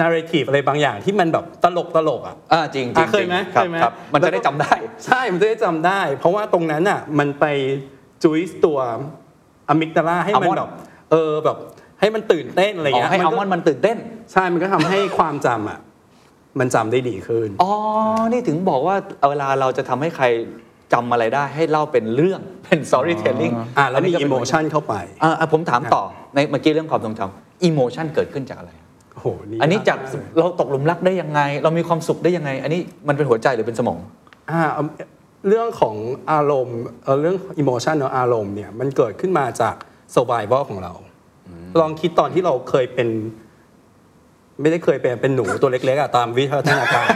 [0.00, 4.74] narrative อะไรบางอย่างที่มันแบบตลกตลกๆอะอ่าจริงจริอะงเคยไหมครับเคยไหมครับมันจะได้จำได้
[5.06, 7.44] ใช่มันจะได้จำได้ เพราะว่าตรงนั้นอะมันไป
[8.24, 8.78] จุยตัว
[9.68, 10.70] อะมิกดาลาให้มัน Almond แบบ
[11.10, 11.56] เออแบบ
[12.00, 13.96] ให้มันตื่นเต้นอะไรอ๋อเงี้ยให้อัลก็มอนด์มันตื่นเต้น
[14.32, 15.78] ใช่มันก็ทำให้ความจำอะ
[16.58, 17.70] มันจำได้ดีขึ้น อ๋อ
[18.32, 18.96] นี่ถึงบอกว่า
[19.30, 20.26] เวลาเราจะทำให้ใคร
[20.92, 26.02] จำอะไรได้ให้เล่าเป็นเรื่องเป็น storytelling อ่าแล้วมีนนี้ก็เป็น emotion เข้าไปอ่าอะผมถามต่อ
[26.34, 28.72] ในเมื่อกี้เรื่องความทรงจำ emotion เกิดขึ้นจากอะไร
[29.12, 29.26] โอ้โห
[29.62, 29.98] อันนี้จาก
[30.38, 33.98] เราตกหลุมรักได้ยังไง เรามีความสุขได้ยังไง อันนี้มันเป็นหัวใจหรือเป็นสมอง
[34.50, 34.84] อ่าเอา
[35.48, 35.96] เรื่องของ
[36.32, 39.74] อารมณ์เอ่อเรื่อง emotion เนอะอารมณ์เนี่ยมันเกิดขึ้นมาจาก
[40.14, 40.92] survival ของเรา
[41.80, 43.08] ลองคิดตอนที่เราเคยเป็น
[44.60, 47.06] ไม่ได้เคยเป็นเป็นหนูตัวเล็กๆอะตามวิวัฒนาการ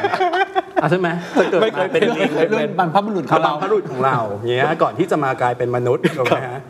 [0.80, 6.60] อะใช่ไหมถ้าเกิดไม่เคยเป็นลิงรุ่นบรรพบุรุษของบาเรางพรุษของเราอย่างเงี้ยก่อนที่จะมากลายเป็นมนุษย์ถูกไหมฮะ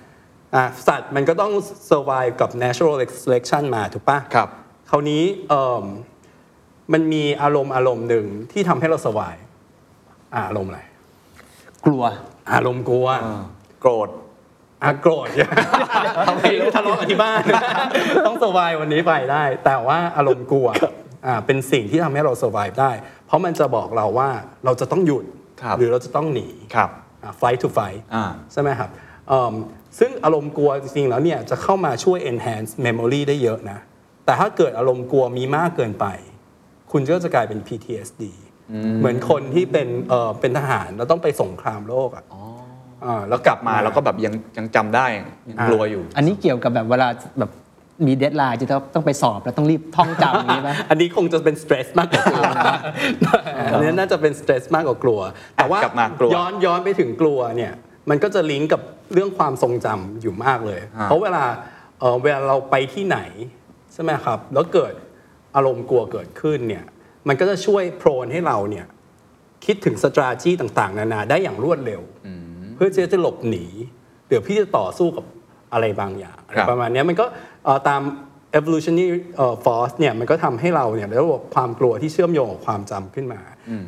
[0.55, 1.53] อะสัตว์มันก็ต้อง
[1.91, 4.49] survive กับ natural selection มาถูกปะครับ
[4.91, 5.85] คราวนี้เอิ่ม
[6.93, 9.43] มันมีอารมณ์อารมณ์หนึ่งที่ทำให้เรา survive
[10.35, 10.81] อะอารมณ์อะไร
[11.87, 12.05] กลัว
[12.53, 13.09] อารมณ์กลัว
[13.81, 14.09] โกรธ
[14.85, 15.29] อะโกรธ
[16.29, 16.43] ทำไม
[16.75, 17.43] ทะเลาะกันที่บ้าน
[18.27, 20.69] ต้อง survive วันนี้ไปได้ แต่ว่าอารมณ์กลัว
[21.27, 22.91] อ่าเป็นสิ่งที่ทำให้เรา survive ได้
[23.31, 24.31] เพราะมันจะบอกเราว่า
[24.65, 25.25] เราจะต้องหยุด
[25.63, 26.91] ครับหรือเราจะต้องหนีครับ
[27.23, 28.91] อ่า fight to fight อ่า ใช่ไหมครับ
[29.29, 29.55] เอิ่ม
[29.99, 33.79] ซึ่งอารมณ์กลัวจริงๆแล้วเนี่ยจะเข้ามาช่วย enhance memory ได้เยอะนะ
[34.25, 36.07] แต่ถ้าเกิดอารมณ์กลัวมีมากเกินไป
[36.93, 38.23] คุณก็จะกลายเป็น PTSD
[38.99, 45.07] เหมือนคนที่เป็นเอ่อเป็นทหารแล้วต้องไปสงครามโลกอะาแล้วกลับมาแล้วก็แบบยังยังจำได้
[45.49, 47.51] ยังกลัวอยู่ อันนี้เกี่ยวกับแบบเวลาแบบ
[48.07, 52.45] มี deadline จะต้องต้องไปสอบแล้วต้องรีบท่องจำอย่างนี้ไหมอันนี้คงจะเป็น stress มากกว่ากลัว
[53.73, 55.21] อันนี้น่าจะเป็น stress มากกว่ากลัว
[55.57, 57.73] แต่ว่ากลับมากลัวย้อนย้อนไปถึงกลัวเนี่ย
[58.11, 58.81] มันก็จะลิงก์กับ
[59.15, 61.45] เรื่องความทรงจำอยู่มากเลยอ่าเพราะเวลา
[62.01, 63.19] เอ่อเวลาเราไปที่ไหน
[63.93, 64.93] ใช่ไหมครับ แล้วเกิด
[65.57, 66.85] อารมณ์กลัวเกิดขึ้นเนี่ย
[67.29, 68.87] มันก็จะช่วยโพรนให้เราเนี่ย
[69.65, 72.03] คิดถึงสตราจีต่างๆ นานาได้อย่างรวดเร็ว
[72.75, 73.67] เพื่อที่จะหลบหนี
[74.27, 75.25] หรือพี่จะต่อสู้กับ
[75.73, 77.50] อะไรบางอย่างอะไรครับประมาณเนี้ยมันก็เอ่อ
[77.89, 78.03] ตาม
[78.59, 83.41] evolutionary เอ่อ force เนี่ยมันก็ทำให้เราเนี่ยระบบความกลัวที่เชื่อมโยงกับความจำขึ้นมา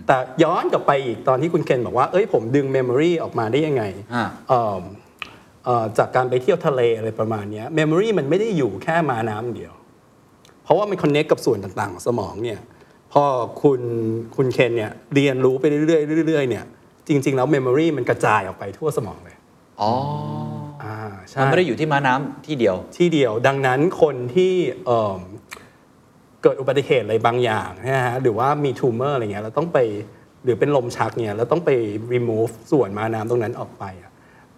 [0.07, 3.83] แต่ย้อนกลับไปอีกตอนที่คุณเคนบอกว่า เอ้ยผมดึง memory ออกมาได้ยังไง
[4.15, 4.83] อ่าเอิ่ม
[5.65, 9.73] เอ่อจากการไปเที่ยวทะเลอะไรประมาณเนี้ย memory มันไม่ได้อยู่แค่มาน้ำเดียว
[10.65, 12.59] เพราะว่ามัน connect กับส่วนต่างๆ ของสมองเนี่ย
[13.13, 13.25] พอ
[13.63, 13.81] คุณ
[14.37, 16.65] คุณเคนเนี่ยเรียนรู้ไปเรื่อยๆเรื่อยๆเนี่ย
[17.09, 19.37] จริง ๆ แล้ว memory มันกระจายออกไปทั่วสมองเลย
[19.81, 20.52] อ๋ออ่าใช่
[21.41, 24.53] มันไม่ได้อยู่ที่ม้าน้ำที่เดียว ที่เดียวดังนั้นคนที่
[24.87, 25.21] เอิ่ม
[26.43, 29.79] เกิดอุบัติเหตุอะไรบางอย่างนะฮะหรือว่ามีทูเมอร์อะไรเงี้ยเราต้องไป
[30.45, 31.71] หรือเป็นลมชักเนี่ยเราต้องไป
[32.13, 34.11] remove ส่วนม้าน้ำตรงนั้นออกไปอะ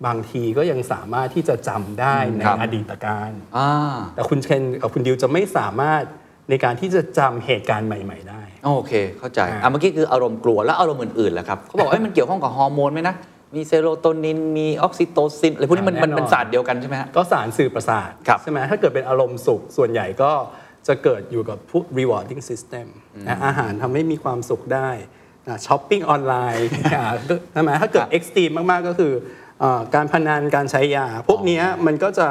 [0.06, 3.70] บางทีก็ยังสามารถที่จะจำได้ในครับอดีตการอ่า
[4.14, 6.02] แต่คุณเคนกับคุณดิวจะไม่สามารถ
[6.50, 13.14] ในการที่จะจำเหตุการณ์ใหม่ ๆ ได้ โอเค เข้าใจอ่าอะเมื่อกี้คืออารมณ์กลัวแล้วอารมณ์อื่นๆล่ะครับเขาบอกว่าเอ้ยมันเกี่ยวข้องกับฮอร์โมนไหมนะ
[13.56, 20.32] มี serotonin มีออกซิโตซินอะไรพวกนี้มันมันเป็นศาสตร์เดียวกันใช่ไหมฮะ ก็สารสื่อประสาทครับใช่ไหมถ้าเกิดเป็นอารมณ์สุขส่วนใหญ่ก็
[20.86, 22.86] จะเกิดอยู่กับพวก rewarding system
[23.28, 24.90] นะอาหารทำให้มีความสุขได้
[25.66, 26.68] ช้อปปิ้งออนไลน์
[27.52, 29.12] ใช่ไหมถ้าเกิด extreme มาก ๆ ก็คือ
[29.60, 32.28] เอ่อการพนันการใช้ยา พวกเนี้ยมันก็จะ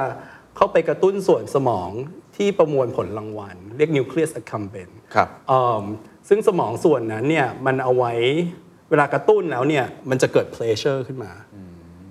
[0.56, 1.92] เข้าไปกระตุ้นส่วนสมอง
[2.38, 5.84] ที่ประมวลผลรางวัล เรียก nucleus accumbens ครับเอิ่ม
[6.30, 8.14] ซึ่งสมองส่วนนั้นเนี่ยมันเอาไว้
[8.63, 11.32] เวลากระตุ้นแล้วเนี่ยมันจะเกิด pleasure ขึ้นมา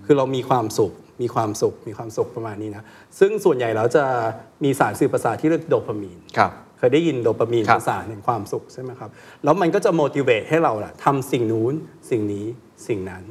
[0.04, 0.92] คือเรามีความสุข
[1.22, 2.84] มีความสุข มีความสุขประมาณนี้นะ
[3.18, 4.04] ซึ่งส่วนใหญ่แล้วจะ
[4.64, 9.10] มีสารสื่อประสาทที่เรียกโดปามีนครับเคยได้ยินโดปามีนครับเป็นสารแห่งความสุขใช่ไหมครับ
[9.44, 11.74] แล้วมันก็จะ motivate ให้เราล่ะทำสิ่งนู้น
[12.10, 12.46] สิ่งนี้
[12.88, 13.24] สิ่งนั้น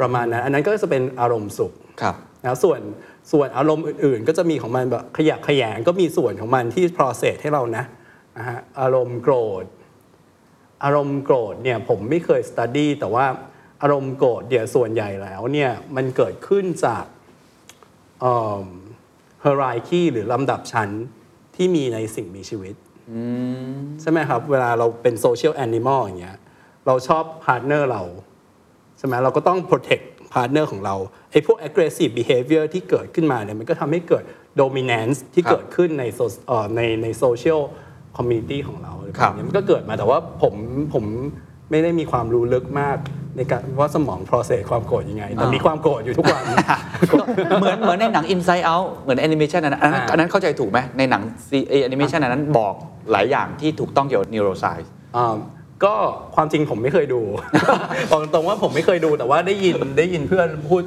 [0.00, 2.80] ประมาณนั้น อันนั้นก็จะเป็นอารมณ์สุขครับนะส่วน
[3.32, 7.84] ส่วนอารมณ์อื่นๆ ก็จะมีของมันแบบขยะแขยงก็มีส่วนของมันที่ process ให้เรานะ
[8.38, 9.64] นะฮะอารมณ์โกรธ
[10.84, 13.26] อารมณ์โกรธเนี่ยผมไม่เคย study แต่ว่า
[13.82, 17.04] อารมณ์โกรธเดี๋ยวส่วนใหญ่แล้วเนี่ยมันเกิดขึ้นจาก
[18.20, 18.64] เอ่อ
[19.44, 20.90] hierarchy หรือลำดับชั้น
[21.56, 22.74] ที่มีในสิ่งมีชีวิต
[24.00, 26.38] ใช่ไหมครับ เวลาเราเป็น social animal อย่างเงี้ย
[26.86, 28.02] เราชอบ partner เรา
[28.98, 30.94] ใช่ไหมเราก็ต้อง protect partner ของเรา
[31.30, 34.24] ไอ้พวก aggressive behavior ที่เกิดขึ้นมาเนี่ยมันก็ทำให้เกิด
[34.60, 40.54] dominance ที่ครับเกิดขึ้นใน so- เอ่อในใน social community ของเราอะไรครับแบบนี้มันก็เกิดมาแต่ว่าผม
[40.94, 41.04] ผม
[41.70, 42.98] ไม่ได้มีความรู้ลึกมาก
[43.36, 46.42] ในการว่าสมอง process ความโกรธยังไง แต่มีความโกรธอยู่ทุกวัน
[47.58, 51.22] เหมือนเหมือนในหนัง Inside Out เหมือนแอนิเมชันอันนั้นอันนั้นอ่าอันนั้นเข้าใจถูกไหมในหนัง
[51.68, 52.74] แอนิเมชันอันนั้นบอก
[53.12, 55.36] หลายอย่างที่ถูกต้องเกี่ยวกับ neuroscience อ่า
[55.84, 55.94] ก็
[56.34, 57.20] ความจริงผมไม่เคยดู
[58.10, 60.82] บอกตรงๆว่าผมไม่เคยดูแต่ว่าได้ยินได้ยินเพื่อนพูด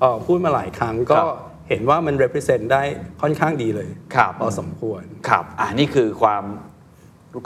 [0.00, 1.28] เอ่อพูดมาหลายครั้งก็ครับ
[1.68, 2.82] เห็นว่ามัน represent ได้
[3.22, 6.44] ค่อนข้างดีเลยครับพอสมควรครับอ่านี่คือความ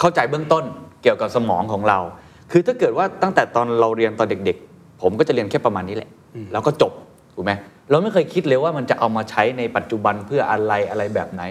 [0.00, 0.64] เข้าใจเบื้องต้น
[1.02, 1.98] เกี่ยวกับสมองของเรา
[2.50, 6.10] คือถ้าเกิดว่าตั้งแต่ตอนเราเรียนตอนเด็ก ๆ ผมก็จะเรียนแค่ประมาณนี้แหละ
[6.52, 6.92] แล้วก็จบ
[7.34, 7.52] ถูกไหม
[7.90, 11.42] เราไม่เคยคิดเลยว่ามันจะเอามาใช้ในปัจจุบันเพื่ออะไรอะไรแบบไหน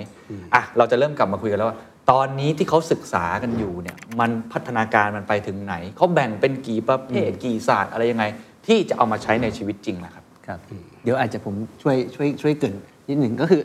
[0.54, 1.78] อะเราจะเริ่มกลับมาคุยกันแล้วว่า
[2.12, 8.26] ตอนนี้ที่เขาศึกษากันอยู่เนี่ยมันพัฒนาการมันไปถึงไหนเขาแบ่งเป็นกี่ประเภทกี่ศาสตร์อะไรยังไง
[8.68, 10.60] ที่จะเอามาใช้ในชีวิตจริงนะครับครับ
[11.04, 12.74] เดี๋ยวอาจจะผมช่วยช่วยช่วยเกริน
[13.10, 13.62] นิดหนึ่งก็คือ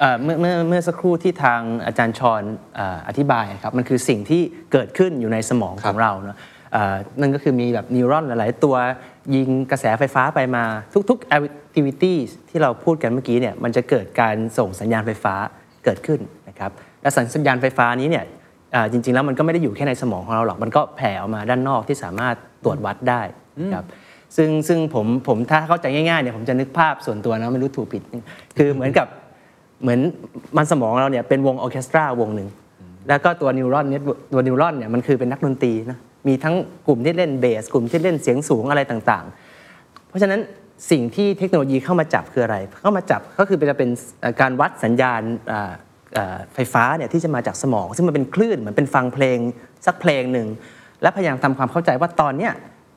[0.00, 2.42] เอ่อเมื่อเมื่อเมื่อสักครู่ที่ทางอาจารย์ชอน
[2.76, 6.38] เอ่ออธิบายครับมันคือสิ่งที่เกิดขึ้นอยู่ในสมองคขรับองเราเนอะ
[6.72, 8.76] เอ่อนั่นก็คือมีแบบนิวรอนหลาย ๆ ตัว
[9.34, 10.64] ยิงกระแสไฟฟ้าไปมา
[11.10, 12.14] ทุกๆ activity
[12.48, 15.34] ที่เราพูดกันเมื่อกี้เนี่ยมันจะเกิดการส่งสัญญาณไฟฟ้า
[15.84, 16.70] เกิดขึ้นนะครับ
[17.02, 18.24] และสัญญาณไฟฟ้านี้เนี่ย
[18.74, 23.22] อ่าจริง ๆ แล้วมันก็ไม่ได้อยู่แค่ในสมองของเราหรอกมันก็แผ่ออกมาด้านนอกที่สามารถตรวจวัดได้
[23.74, 23.86] ครับ
[24.36, 28.02] ซึ่งซึ่งผมผมถ้าเข้าใจง่าย ๆ เนี่ยผมจะนึกภาพส่วนตัวนะไม่รู้ถูกผิด
[28.58, 29.06] คือเหมือนกับ
[29.82, 30.00] เหมือน
[30.56, 32.48] มันสมองเราเนี่ยเป็นวงออร์เคสตราวงหนึ่ง
[33.08, 36.54] แล้วก็ตัว neuron เนี่ยตัว neuron เนี่ยมันคือเป็นนักดนตรีนะมีทั้ง
[36.86, 40.40] กลุ่มที่เล่นเบส กลุ่มที่เล่นเสียงสูงอะไรต่างๆ เพราะฉะนั้น
[40.90, 45.72] สิ่งที่เทคโนโลยีเข้ามาจับคืออะไร เข้ามาจับก็คือจะเป็นเอ่อการวัดสัญญาณอ่า
[46.16, 49.38] อ่าไฟฟ้าเนี่ยที่จะมาจากสมอง ซึ่งมันเป็นคลื่นเหมือนเป็นฟังเพลง
[49.86, 50.46] สักเพลงหนึ่ง
[51.02, 52.52] และพยายามทำความเข้าใจว่าตอนเนี้ย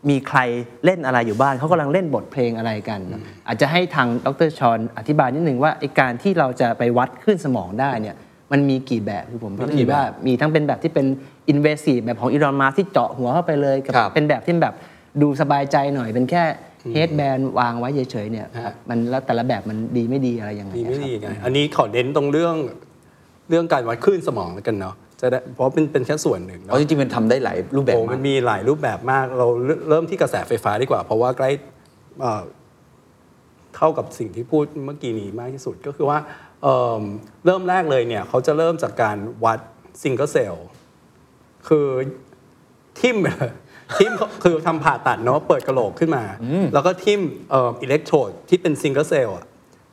[0.10, 0.40] มีใคร
[0.86, 8.16] เล่นอะไรอยู่บ้านเขากำลังเล่นบทเพลงอะไรกันนะอาจจะให้ทางดรชอนอธิบายนิดนึงว่าไอการที่เราจะไปวัดคลื่นสมองได้เนี่ย
[8.52, 11.06] มันมีกี่แบบคือผมคิดว่ามีทั้งเป็นแบบที่เป็น
[11.54, 14.76] invasive แบบของอีลอนมาที่เจาะหัวเข้าไปเลยกับครับเป็นแบบที่แบบ
[15.22, 16.44] ดูสบายใจหน่อยเป็นแค่
[16.94, 22.56] เฮดแบนวางไว้เฉยๆเนี่ยฮะมันแล้วแต่ละแบบมันดีไม่ดีอะไรยังไงดีไม่ครับดีไงอันนี้ขอเน้นตรงเรื่อง
[23.50, 29.48] เรื่องการวัดคลื่นสมองแล้วกันเนาะ จะได้เพราะเป็นเป็นแค่ส่วนหนึ่งเพเนาะราะจริงๆมันทำได้หลายรูปแบบโอ้มามักนมีหลายรูปแบบมาก เรา
[29.90, 31.50] เริ่มที่กระแสไฟฟ้าดีกว่า เพราะว่าใกล้
[32.22, 32.44] เอ่อ
[33.78, 36.20] เข้ากับสิ่งที่พูดเมื่อกี้นี้มากที่สุดก็คือว่า
[36.64, 37.02] เอิ่ม
[37.46, 39.60] เริ่มแรกเลยเนี่ยเขาจะเริ่มจากการวัด
[40.02, 40.68] single cell
[41.68, 41.88] คือ
[43.00, 43.18] จิ้ม
[43.98, 44.12] จิ้ม
[44.44, 46.24] คือทำผ่าตัดเนาะเปิดกระโหลกขึ้นมา
[46.74, 47.22] แล้วก็จิ้ม
[47.54, 49.36] อิเล็กโทรดที่เป็น single cell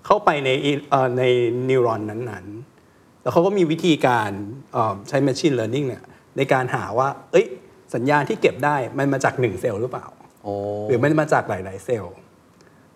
[0.07, 1.23] เข้าไปในอีเอ่อใน
[1.69, 2.76] neuron นั้นๆ
[3.27, 4.31] แล้วเขาก็มีวิธีการ
[4.73, 6.03] เอ่อใช้ Machine Learning เนี่ย
[6.37, 7.47] ในการหาว่า เอ้ย
[7.95, 10.07] สัญญาณที่เก็บได้มันมาจากหนึ่งเซลล์หรือเปล่า
[10.43, 10.53] โอ้
[10.89, 12.15] หรือมันมาจากหลาย ๆ เซลล์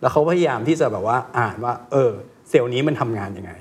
[0.00, 2.10] แล้วเขาพยายามที่จะแบบว่าอ่านว่า เออ
[2.50, 3.52] เซลล์นี้มันทำงานยังไง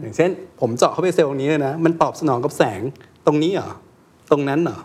[0.00, 2.80] อย่างเช่น ผมเจาะเข้าไปเซลล์นี้เลยนะ มันตอบสนองกับแสง
[3.26, 3.70] ตรงนี้เหรอ
[4.30, 4.78] ตรงนั้นเหรอ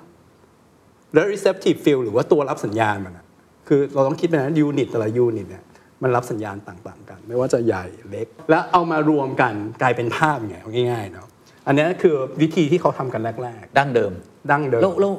[1.13, 3.25] แล้ว receptive field หรือว่าตัวรับสัญญาณมันอะ
[3.67, 5.63] คือเราต้องคิดไปนะ unit แต่ละ unit เนี่ย
[6.05, 11.27] มันรับสัญญาณต่างๆ กัน ไม่ว่าจะใหญ่เล็ก แล้วเอามารวมกันกลายเป็นภาพไงเอาง่ายๆเนาะ
[11.67, 15.13] อันนี้คือวิธีที่เขาทำกันแรกดั้งเดิมๆดั้งเดิมแล้วแล้ว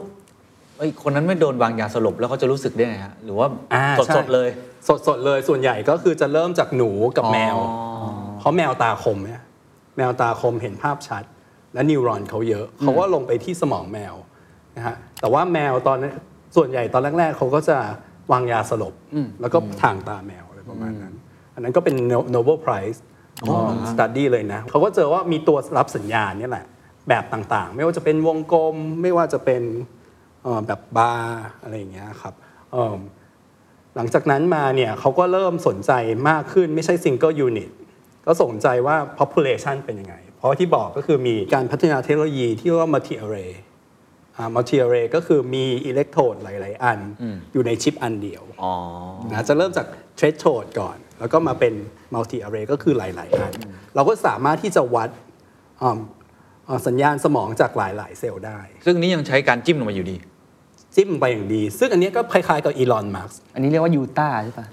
[0.78, 4.48] ไอ้ยคนนั้นไม่โดนวางยาสลบแล้วเขาจะรู้สึกได้ไงฮะหรือว่าอ่าสดใช่สดๆเลย
[4.88, 7.72] สดสดๆเลยส่วนใหญ่ก็คือจะเริ่มจากหนูกับแมวอ๋
[8.02, 9.42] อเพราะแมวตาคมเนี่ย
[9.96, 11.24] แมวตาคมเห็นภาพชัด
[11.74, 14.14] และนิวรอนเขาเยอะเขาก็ลงไปที่สมองแมว
[14.76, 16.12] นะฮะแต่ว่าแมวตอนนั้น
[16.56, 17.78] ส่วนใหญ่ตอนแรกๆเขาก็จะ
[18.32, 18.94] วางยาสลบ
[19.40, 21.14] แล้วก็ทางตาแมวอะไร ประมาณนั้น
[21.54, 21.94] อันนั้นก็เป็น
[22.34, 22.98] Nobel Prize
[23.90, 26.66] สตัดดี้เลยนะเขาก็เจอว่ามีตัวรับสัญญาณเนี่ยแหละ
[27.08, 29.62] แบบต่างๆ ไม่ว่าจะเป็นวงกลมไม่ว่าจะเป็น
[30.42, 32.34] เอ่อแบบบาร์อะไรอย่างเงี้ยครับ
[32.72, 33.00] เอิ่ม
[33.96, 35.92] หลังจากนั้นมาเนี่ยเขาก็เริ่มสนใจ
[36.28, 37.70] มากขึ้นไม่ใช่ single unit
[38.26, 43.52] ก็สนใจว่า population เป็นยังไง เพราะที่บอกก็คือมีการพัฒนาเทคโนโลยีที่เรียกว่า multi array
[44.38, 46.98] อ่า multi array ก็คือมีอิเล็กโทรดหลาย ๆ อัน
[47.52, 48.72] อยู่ในชิปอันเดียวอ๋อ
[49.30, 49.86] นะจะเริ่มจาก
[50.18, 51.74] threshold ก่อน แล้วก็มาเป็น
[52.14, 53.52] multi array ก็คือหลาย ๆ อัน
[53.94, 55.10] เราก็สามารถที่จะวัด
[55.82, 55.98] อ่า
[56.68, 60.16] อ่าสัญญาณสมองจากหลาย ๆ เซลล์ได้ ซึ่งนี้ยังใช้การจิ้มลงมาอยู่ดี
[60.94, 64.66] จิ้มไปอย่างดี ซึ่งอันเนี้ยก็คล้าย ๆ กับอีลอนมาร์กอันนี้เรียกว่ายูตาใช่ปะ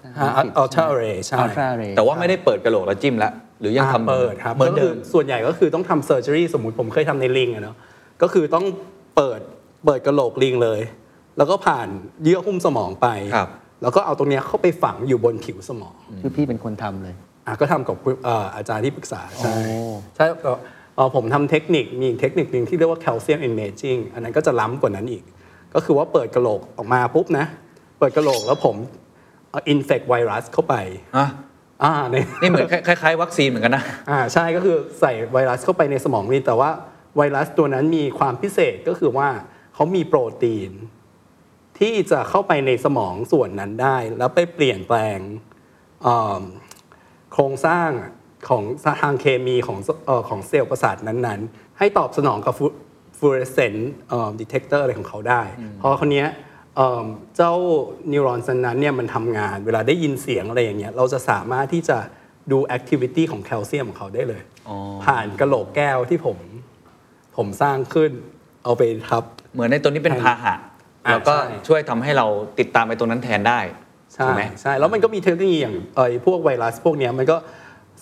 [0.57, 7.75] อัลตราเรย์ใช่อัลตราเรย์แต่ว่าไม่ได้เปิดกระโหลกแล้วจิ้มแล้วหรือยังทำอ่าเปิดครับเหมือนก็เดิคือมส่วนใหญ่ก็คือต้องทำเซอร์เจอรี่สมมติผมเคยทำในลิงอะเนาะ
[8.21, 8.65] ก็คือต้อง
[9.15, 9.39] เปิด
[9.85, 10.81] เปิดกระโหลกลิงเลย
[11.37, 11.87] แล้วก็ผ่าน
[12.23, 13.49] เยื่อหุ้มสมองไป ครับ
[13.81, 17.15] แล้วก็เอาตรงเนี้ยเข้าไปฝังอยู่บนผิวสมองคือพี่เป็นคนทำเลย
[17.47, 19.77] อะก็ทำกับเอ่ออาจารย์ที่ปรึกษาใช่โอ้
[20.15, 20.57] ใช่เอ่อ
[20.95, 25.23] เอ่อผมทำเทคนิคมีอีกเทคนิคหนึ่งที่เรียกว่าแคลเซียมอินเมจิงอันนั้นก็จะล้ำกว่านั้นอีก
[25.73, 27.45] ก็คือว่าเปิดกระโหลกออกมาปุ๊บนะ
[27.99, 28.75] เปิดกระโหลกแล้วผม
[29.69, 30.75] อินเฟกไวรัสเข้าไป
[31.17, 31.27] อะ
[31.83, 36.69] อ่าใน นี่เหมือนคล้ายๆ วัคซีนเหมือนกันนะ อ่าใช่ก็คือใส่ไวรัสเข้าไปในสมองนี่แต่ว่า
[37.17, 39.27] ไวรัสตัวนั้นมีความพิเศษก็คือว่า
[39.73, 40.71] เขามีโปรตีน
[41.79, 45.19] ที่จะเข้าไปในสมองส่วนนั้นได้ แล้วไปเปลี่ยนแปลง
[46.05, 46.41] อ่า
[47.33, 47.89] โครงสร้าง
[48.49, 48.63] ของ
[49.01, 55.41] ทางเคมีของเอ่อของเซลล์ประสาทนั้นๆ ให้ตอบสนองกับ fluorescent detector อะไรของเขาได้
[55.77, 56.27] เพราะคราวเนี้ย
[56.75, 57.05] เอิ่ม
[57.35, 57.53] เจ้า
[58.11, 61.97] neuron อันนั้นเนี่ยมันทำงาน เวลาได้ยินเสียงอะไรอย่างเงี้ยเราจะสามารถที่จะ
[62.51, 66.37] ดูแอคทิวิตี้ของแคลเซียมของเขาได้เลยอ๋อผ่านกระโหลกแก้วที่ผม
[67.37, 68.11] ผมสร้างขึ้น
[68.63, 69.23] เอาไปทับ
[69.53, 70.55] เหมือนในตัวนี้เป็นพาหะ
[71.05, 72.25] อ่าแล้วก็ใช่ช่วยทำให้เรา
[72.59, 73.59] ติดตามไปตรงนั้นแทนได้
[74.13, 77.37] ใช่ถูกไหมใช่แล้วมันก็มีเทคโนโลยีอย่างเอยพวกไวรัสพวกเนี้ยมันก็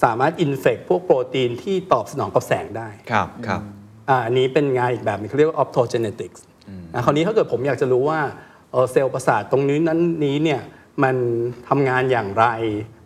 [0.04, 3.62] สามารถอินเฟกพวกโปรตีนที่ตอบสนองกับแสงได้ครับครับ
[4.10, 6.40] อ่าอันนี้เป็นงานอีกแบบหนึงเขาเรียกว่า optogenetics
[6.94, 8.20] นะคราวนี้ถ้าเกิดผมอยากจะรู้ว่า
[8.72, 10.62] เอ่อเซลล์ประสาทตรงนี้นั้นนี้เนี่ย
[11.04, 11.16] มัน
[11.68, 12.46] ทำงานอย่างไร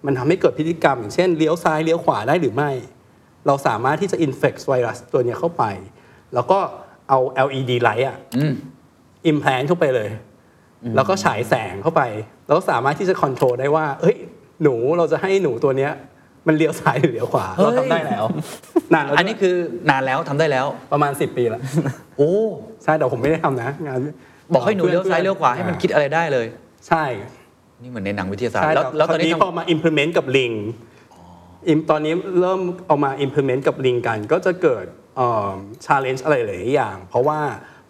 [0.05, 2.71] มันทำให้เกิดพฤติกรรม อย่างเช่นเลี้ยวซ้ายเลี้ยวขวาได้หรือไม่
[3.47, 5.63] เราสามารถที่จะ infect ไวรัสตัวเนี้ยเข้าไป
[6.33, 6.59] แล้วก็
[7.09, 8.53] เอา LED light อะอืม
[9.29, 10.09] implant เข้าไปเลย
[10.95, 12.01] แล้วก็ฉายแสงเข้าไป
[12.45, 14.17] แล้วก็สามารถที่จะ control ได้ว่า เฮ้ย
[14.63, 15.91] หนูเราจะให้หนูตัวเนี้ย
[16.47, 18.23] มันเลี้ยวซ้ายหรือเลี้ยวขวาเฮ้ยเราทำได้แล้ว
[18.93, 19.55] นานแล้วอันนี้คือ
[19.89, 21.61] นานแล้วทำได้แล้วประมาณ 10 ปีแล้ว
[22.17, 22.31] โอ้
[22.83, 23.97] ใช่แต่ผมไม่ได้ทำนะงาน
[24.53, 26.45] บอกให้หนูเลี้ยวซ้ายเลี้ยวขวาให้มันคิดอะไรได้เลย
[26.87, 27.03] ใช่
[27.81, 30.63] นี่เหมือนในหนังวิทยาศาสตใช่ร์แล้วแล้วคตอรานวนี้นี้ทำพอมา implement กับลิงอิม
[31.89, 35.53] ตอนนี้เริ่มเอามา implement กับลิงกัน ก็จะเกิดเอ่อ
[35.85, 37.39] challenge อะไรหลายอย่าง เพราะว่า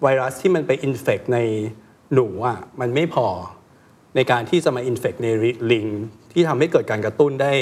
[0.01, 1.39] ไวรัสที่มันไป infect ใน
[2.13, 3.27] หนูอะมันไม่พอ
[4.15, 5.27] ในการที่จะมา infect ใน
[5.71, 5.87] ลิง
[6.31, 7.53] ที่ทำให้เกิดการกระตุ้นได้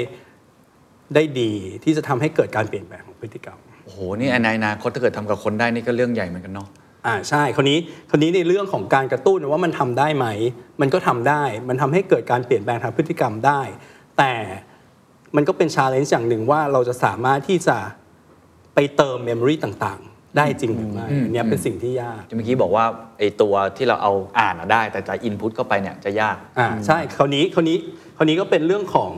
[1.16, 1.52] ได้ดี
[1.84, 6.68] ที่จะทำให้เกิดการเปลี่ยนแปลงของพฤติกรรมโอ้โหนี่ในอนาคตถ้าเกิดทำกับคนได้นี่ก็เรื่องใหญ่เหมือนกันเนาะ
[7.06, 10.28] อ่าใช่คราวนี้คราวนี้ในเรื่องของการกระตุ้นว่ามันทำได้ไหม
[10.82, 13.62] มันก็ทำได้ มันทำให้เกิดการเปลี่ยนแปลงทางพฤติกรรมได้
[14.18, 14.34] แต่
[15.36, 17.78] มันก็เป็น challenge อย่างหนึ่งว่าเราจะสามารถที่จะ
[18.76, 22.86] ไปเติม memory ต่างๆ ได้จริงหรือไม่อันเนี้ยเป็นสิ่งที่ยากเมื่อกี้บอกว่า
[23.18, 27.78] ไอ้ตัวที่เราเอาอ่านอะได้ แต่จะ input เข้าไปเนี่ยจะยากอ่าใช่คราวนี้คราวนี้
[28.18, 29.14] คราวนี้ก็เป็นเรื่องของ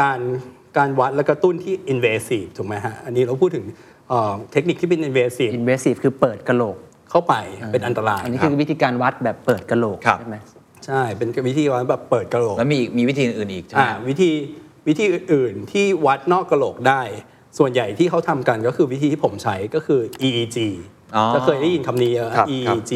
[0.00, 0.20] การ
[0.78, 3.64] การวัดและกระตุ้นที่ invasive ถูกไหมฮะ อันนี้เราพูดถึง
[4.08, 6.76] เอ่อเทคนิคที่เป็น invasive invasive คือเปิดกระโหลก
[7.10, 7.34] เข้าไป
[7.72, 10.36] เป็นอันตราย อันนี้คือวิธีการวัดแบบเปิดกระโหลกครับใช่ไหม
[10.86, 14.30] ใช่ เป็นวิธีวัดแบบเปิดกระโหลก แล้วมีอีกมีวิธีอื่นๆอีกใช่ไหมอ่าวิธี
[14.90, 17.02] วิธีอื่นๆที่วัดนอกกระโหลกได้
[17.58, 20.58] ส่วนใหญ่ที่เขาทำกันก็คือวิธีที่ผมใช้ก็คือ EEG
[21.16, 22.92] อ๋อจะเคยได้ยินคำนี้เยอะ ครับ EEG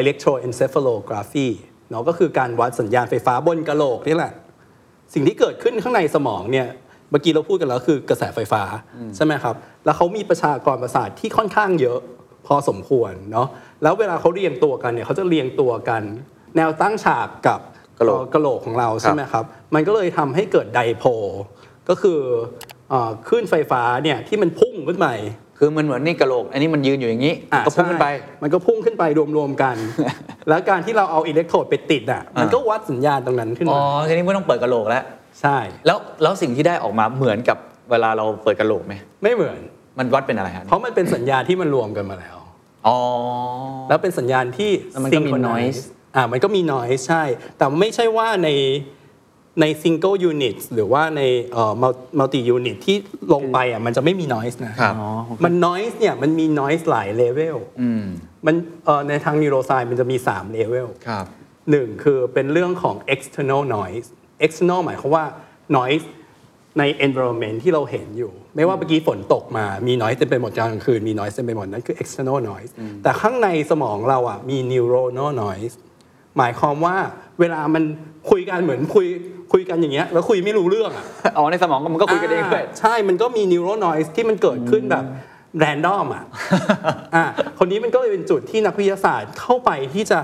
[0.00, 1.48] electroencephalography
[1.90, 4.32] เนาะก็คือการวัดสัญญาณไฟฟ้าบนกระโหลกนี่แหละ
[5.14, 6.68] สิ่งที่เกิดขึ้นข้างในสมองเนี่ย
[7.10, 8.62] เมื่อกี้เราพูดกันแล้วคือกระแสไฟฟ้า
[9.16, 11.98] ใช่ไหมครับ แล้วเขามีประชากรประสาทที่ค่อนข้างเยอะ
[12.46, 13.48] พอสมควรเนาะ
[13.82, 16.02] แล้วเวลาเขาเรียงตัวกันเนี่ยเขาจะเรียงตัวกัน
[16.56, 17.60] แนวตั้งฉากกับ
[18.00, 21.08] กะโหลกเอ่อกระโหลกของเราใช่ไหมครับ มันก็เลยทำให้เกิดไดโพล
[21.88, 22.20] ก็คือ
[22.90, 25.08] เอ่อคลื่นไฟฟ้าเนี่ยที่มันพุ่งขึ้นไป
[25.58, 29.04] คือมันเหมือนนี่กระโหลก อันนี้มันยืนอยู่อย่างนี้อะก็พุ่งขึ้นไปใช่มันก็พุ่งขึ้นไป
[29.36, 29.76] รวมๆกัน
[30.48, 35.02] แล้วการที่เราเอาอิเล็กโทรดไปติดอะมันก็วัดสัญญาณตรงนั้นขึ้นอ๋อมาทีนี้ไม่ต้องเปิดกระโหลกแล้ว
[35.40, 37.58] ใช่ แล้วแล้วสิ่งที่ได้ออกมาเหมือนกับ
[37.90, 39.58] เวลาเราเปิดกระโหลกไหมไม่เหมือน
[39.98, 42.36] มันวัดเป็นอะไรฮะเพราะมันเป็นสัญญาณที่มันรวมกันมาแล้ว
[42.86, 42.98] อ๋อ
[43.88, 45.80] แล้วเป็นสัญญาณที่แล้วมันก็มี synchronize noise
[46.16, 47.24] อ่ามันก็มี noise ใช่
[47.56, 48.48] แต่ไม่ใช่ว่าใน
[49.60, 51.72] ใน single unit หรือว่าในเอ่อ
[52.18, 52.96] multi unit ที่
[53.34, 58.04] ลงไปอะมันจะไม่มี noise นะครับอ๋อโอเคมัน noise เนี่ยมันมี noise หลาย level อืม
[58.46, 58.54] มัน
[58.84, 61.24] เอ่อในทาง neuroscience มันจะมี 3 level ครับ
[61.70, 64.08] หนึ่งคือเป็นเรื่องของ external noise
[64.46, 65.24] external หมายความว่า
[65.78, 66.06] noise
[66.78, 72.70] ใน environment ที่เราเห็นอยู่ ไม่ว่าเมื่อกี้ฝนตกมามี noise เต็มไปหมดกลางคืนมี noise เต็มไปหมดนั่นคือ external noise
[73.02, 75.74] แต่ข้างในสมองเราอะมี neuronal noise
[76.38, 76.96] หมายความว่า
[77.40, 77.84] เวลามัน
[78.30, 79.06] คุยกันเหมือนคุย
[79.52, 81.04] คุยกันอย่างเงี้ยแล้วคุยไม่รู้เรื่องอะ
[81.36, 85.04] อ๋อในสมองมันก็คุยกันเองด้วยาใช่มันก็มี neural noise ที่มันเกิดขึ้นแบบ
[85.62, 86.24] random อะ
[87.14, 87.24] อะ
[87.58, 90.18] คนนี้มันก็เลยเป็นจุดที่นักวิทยาศาสตร์เข้าไปที่จะ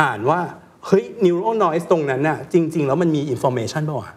[0.00, 0.40] อ่านว่า
[0.86, 4.10] เฮ้ย neural noise ตรงนั้นน่ะจริง ๆ แล้วมันมี information เปล่าวะ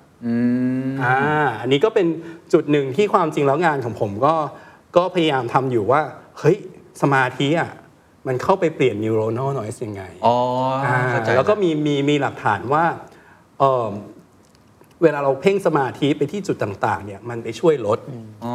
[1.03, 1.17] อ่า
[1.61, 2.07] อันนี้ก็เป็น
[2.53, 4.35] จุดหนึ่งที่ความจริงแล้วงานของผมก็
[4.97, 6.01] ก็พยายามทำอยู่ว่า
[6.39, 6.57] เฮ้ย
[7.01, 7.69] สมาธิอะ
[8.28, 10.36] มันเข้าไปเปลี่ยน neuronal noise ยังไงอ๋อ
[10.86, 12.84] อ่าเข้าใจแล้วก็มีมีมีหลักฐานว่า
[13.59, 13.89] เอ่อ
[15.03, 17.99] เวลาเราเพ่งสมาธิไปที่จุดต่างๆ เนี่ยมันไปช่วยลด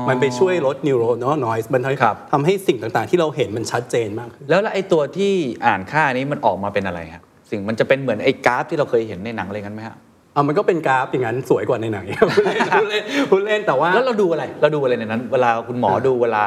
[0.09, 5.33] มันไปช่วยลดนิวโรนนอยส์มันทำให้ครับทำให้สิ่งต่างๆ ที่เราเห็นมันชัดเจนมากขึ้นแล้วแล้วไอ้ตัวที่
[5.67, 9.97] อ่านค่านี้มันออกมาเป็นอะไรครับสิ่งมันจะเป็นเหมือนไอ้กราฟที่เราเคยเห็นในหนังอะไรกันไหมฮะ
[10.35, 16.45] อะมันก็เป็นกราฟอย่างนั้นสวยกว่าในหนังพูดเล่นพูดเล่นพูดเล่นแต่ว่าแล้วเราดูอะไร เราดูอะไรในนั้น เวลาคุณหมอดูเวลา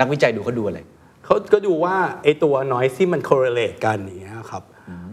[0.00, 0.80] นักวิจัยดูเขาดูอะไร
[1.30, 4.62] เขาก็ดูว่าไอ้ตัว noise ที่มัน correlate กันอย่างเงี้ยครับ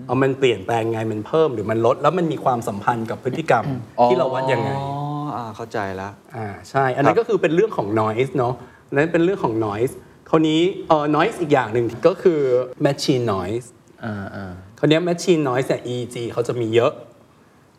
[0.07, 3.65] เอามันเปลี่ยนแปลงไงมันเพิ่มหรือมันลด แล้วมันมีความสัมพันธ์กับพฤติกรรม
[4.05, 4.87] ที่เราวัดยังไงอ๋อ
[5.35, 8.53] อ่าเข้าใจแล้วอ่าใช่ อันนั้นก็คือเป็นเรื่องของ noise เนาะ
[8.87, 9.93] อันนั้นเป็นเรื่องของ noise
[10.29, 12.39] คราวนี้เอ่อ noise อีกอย่างหนึ่งก็คือ
[12.85, 13.67] machine noise
[14.03, 16.91] อ่าอ่าคราวนี้ machine noise เนี่ย EEG เขาจะมีเยอะ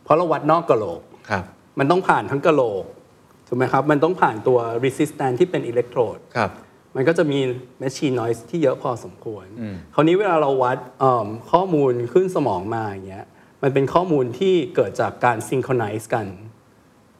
[0.03, 1.43] เพราะเราวัดนอกกะโหลกครับ
[1.79, 2.83] มันต้องผ่านทั้งกะโหลก
[3.47, 6.51] ถูกไหมครับ มันต้องผ่านตัว resistance ที่เป็นอิเล็กโทรดครับ
[6.95, 7.39] มันก็จะมี
[7.81, 9.45] machine noise ที่เยอะพอสมควร
[9.93, 13.25] คราวนี้เวลาเราวัดเอิ่มข้อมูลขึ้นสมองมาอย่างเงี้ย
[13.63, 16.27] มันเป็นข้อมูลที่เกิดจากการ synchronize กัน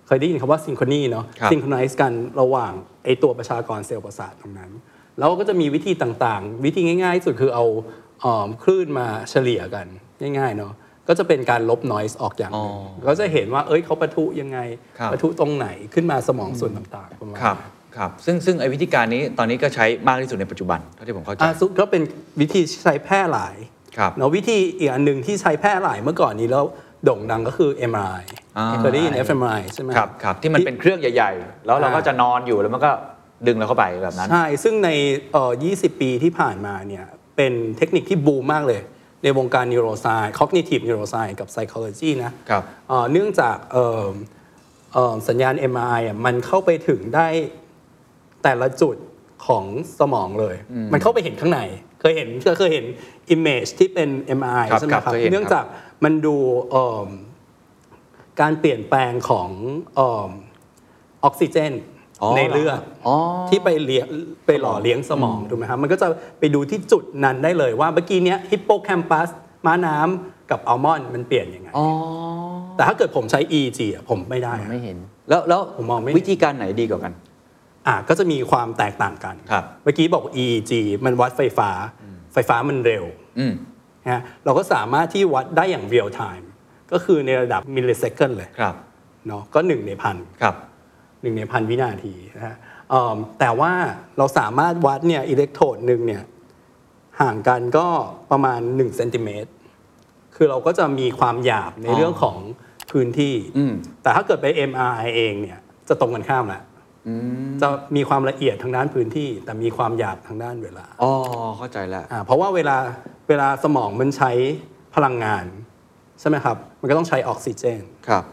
[0.08, 4.72] เคยได้ยินคำว่า synchrony เนาะครับ synchronize กันระหว่างไอตัวประชากรเซลล์ประสาทตรงนั้น
[5.18, 7.66] แล้วก็จะมีวิธีต่างๆ วิธีง่ายๆที่สุดคือเอา
[8.22, 9.88] เอิ่มคลื่นมาเฉลี่ยกัน
[10.40, 10.74] ง่ายๆเนาะ
[11.08, 14.60] ก็จะเป็นการลบ noise ออกอย่างหนึ่งอ๋อก็จะเห็นว่าเอ้ยเขาปะทุยังไง
[15.00, 17.40] ครับปะทุตรงไหนขึ้นมาสมองส่วนต่างๆประมาณ
[17.98, 22.02] ครับนั้นครับซึ่งซึ่งไอ้วิธีการนี้ตอนนี้ก็ใช้มากที่สุดในปัจจุบันเท่าที่ผมเข้าใจอาซุก็เป็น
[22.42, 23.56] วิธีที่ใช้แพร่หลาย
[23.98, 26.66] ครับเนาะวิธีอีกอันหนึ่งที่ใช้แพร่หลายเมื่อก่อนนี้แล้ว
[27.06, 28.24] โด่งดังก็คือ MRI
[28.58, 32.92] อ่าเคยได้ยิน fMRI ใช่ไหมครับครับที่มันเป็นเครื่องใหญ่ ๆ แล้วเราก็จะนอนอยู่แล้วมันก็
[33.48, 34.90] ดึงเราเข้าไปแบบนั้น ใช่ ซึ่งใน
[35.32, 38.82] เอ่อ20 ปีที่ผ่านมาเนี่ยเป็นเทคนิคที่บูมมากเลย
[39.24, 44.08] ในวงการ neuroscience cognitive neuroscience กับ psychology นะครับเอ่อเนื่องจากเอ่อ
[44.94, 47.28] เอ่อสัญญาณ MRI อะมันเข้าไปถึงได้
[48.44, 48.96] แต่ละจุด
[49.48, 49.66] ของ
[50.00, 50.56] สมองเลย
[50.94, 51.62] มันเข้าไปเห็นข้างใน
[52.02, 52.30] เคยเห็น
[52.60, 52.86] เคยเห็น
[53.36, 54.10] image ที่เป็น
[54.40, 55.66] MRI ครับใช่ไหมครับครับเคยเห็นเนื่องครับจาก
[56.04, 56.36] มันดู
[56.72, 57.10] เอิ่ม
[58.42, 59.50] การเปลี่ยนแปลงของ
[59.96, 60.32] เอิ่ม
[61.24, 61.74] ออกซิเจน
[62.22, 63.16] อ๋อในเลือดอ๋อ
[63.50, 64.08] ที่ไปเลี้ยง
[64.46, 66.08] ไปหล่อเลี้ยงสมองถูกไหมครับมันก็จะ
[66.40, 69.30] ไปดูที่จุดนั้นได้เลยว่าเมื่อกี้เนี้ยฮิปโปแคมปัส
[69.66, 71.88] ม้าน้ำกับอัลมอนด์มันเปลี่ยนยังไงอ๋อ
[72.76, 74.98] แต่ถ้าเกิดผมใช้ EEG อะผมไม่ได้อะไม่เห็น
[75.30, 77.14] แล้วแล้วผมมองไม่เห็นวิธีการไหนดีกว่ากัน
[77.88, 80.72] อะก็จะมีความแตกต่างกัน ครับ เมื่อกี้บอก EEG
[81.06, 81.70] มันวัดไฟฟ้า
[82.34, 83.06] ไฟฟ้ามันเร็ว
[83.40, 83.54] อืม
[84.04, 86.46] นะฮะเราก็สามารถที่วัดได้อย่าง real time
[86.92, 88.76] ก็คือในระดับมิลลิเซคันเลยครับ
[89.28, 90.56] เนาะก็หนึ่งในพัน ครับ
[91.22, 92.56] หนึ่งในพันวินาทีนะฮะ
[92.90, 93.72] เอิ่มแต่ว่า
[94.18, 96.24] เราสามารถวัดเนี่ยอิเล็กโทรดหนึ่งเนี่ย
[97.22, 97.88] ห่างกันก็
[98.32, 99.52] ประมาณ1เซนติเมตร
[100.36, 102.38] คือเราก็จะมีความหยาบในอ๋อเรื่องของ
[102.92, 106.62] พื้นที่ อืม แต่ถ้าเกิดไป MRI เองเนี่ยจะตรงกันข้ามแหละ
[107.62, 111.12] จะมีความละเอียดทางด้านพื้นที่ แต่มีความหยาบทางด้านเวลาอ๋อ
[111.58, 112.78] เข้าใจแล้วอ่าเพราะว่าเวลา
[113.30, 114.32] เวลาสมองมันใช้
[114.96, 115.46] พลังงาน
[116.20, 118.24] ใช่ไหมครับ มันก็ต้องใช้ออกซิเจนครับ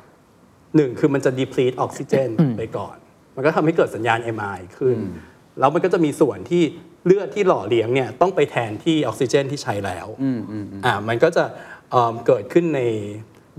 [0.77, 2.97] หนึ่งคือมันจะ deplete ออกซิเจนไปก่อน
[3.37, 4.97] มันก็ทำให้เกิดสัญญาณ MRI ขึ้น
[5.59, 6.63] แล้วมันก็จะมีส่วนที่
[7.07, 10.07] เลือดที่หล่อเลี้ยงเนี่ยต้องไปแทนที่ออกซิเจนที่ใช้แล้ว
[10.87, 11.45] อ่ามันก็จะ
[11.91, 12.81] เอิ่มเกิดขึ้นใน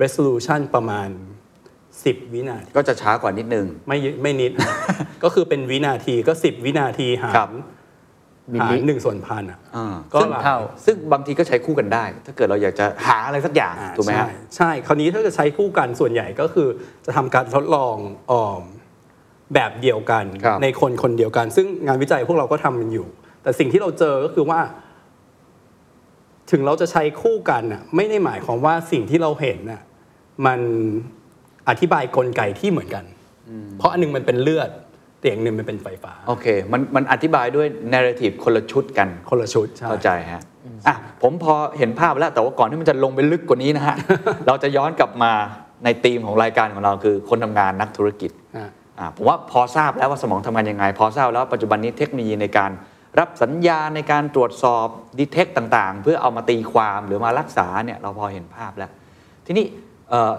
[0.02, 1.10] resolution ประมาณ
[2.12, 4.52] 10 วินาทีก็จะช้ากว่านิดนึง ไม่ไม่นิด
[5.24, 7.50] ก็คือเป็นวินาทีก็ 10 วินาทีหาครัรบ
[8.54, 16.68] มิลหารลิหนึ่งส่วนพันอะ อ่าก็ซึ่งหลาย เท่า ซึ่งบางทีก็ใช้คู่กันได้ ถ้าเกิดเราอยากจะหาอะไรสักอย่างอ่าถูกไหมฮะ ใช่ใช่ คราวนี้ถ้าจะใช้คู่กันส่วนใหญ่ก็คือ
[17.06, 17.96] จะทำการทดลอง
[18.32, 18.64] ออม
[19.54, 23.08] แบบเดียวกันครับ ในคนคนเดียวกัน ซึ่งงานวิจัยพวกเราก็ทำมันอยู่
[23.44, 24.60] แต่สิ่งที่เราเจอก็คือว่า
[26.52, 29.82] ถึงเราจะใช้คู่กันน่ะไม่ได้หมายความว่าสิ่งที่เราเห็นน่ะ
[30.46, 30.60] มัน
[31.70, 33.04] อธิบายกลไกที่เหมือนกัน
[33.78, 34.70] เพราะอันหนึงมันเป็นเลือด
[35.22, 40.42] แต่สียงหนึ่งมันเป็นไฟฟ้า โอเค มันมันอธิบายด้วย narrative คนละชุดกันคนละชุดใช่เข้าใจฮะ
[40.88, 43.96] อะผมพอเห็นภาพแล้วแต่ว่าก่อนที่มันจะลงไปลึกกว่านี้นะฮะ
[44.48, 45.32] เราจะย้อนกลับมา
[45.84, 52.72] ในธีมของรายการของเราคือคนทำงานนักธุรกิจอะอะผมว่าพอทราบแล้วว่าสมองทำงานยังไง พอทราบแล้วว่าปัจจุบันนี้เทคโนโลยีในการ
[53.20, 54.88] รับสัญญาณในการตรวจสอบ
[55.20, 58.92] ดีเทคต่างๆ เพื่อเอามาตีความหรือมารักษาเนี่ยเราพอเห็นภาพแล้ว
[59.46, 59.87] ทีนี้เอ่อ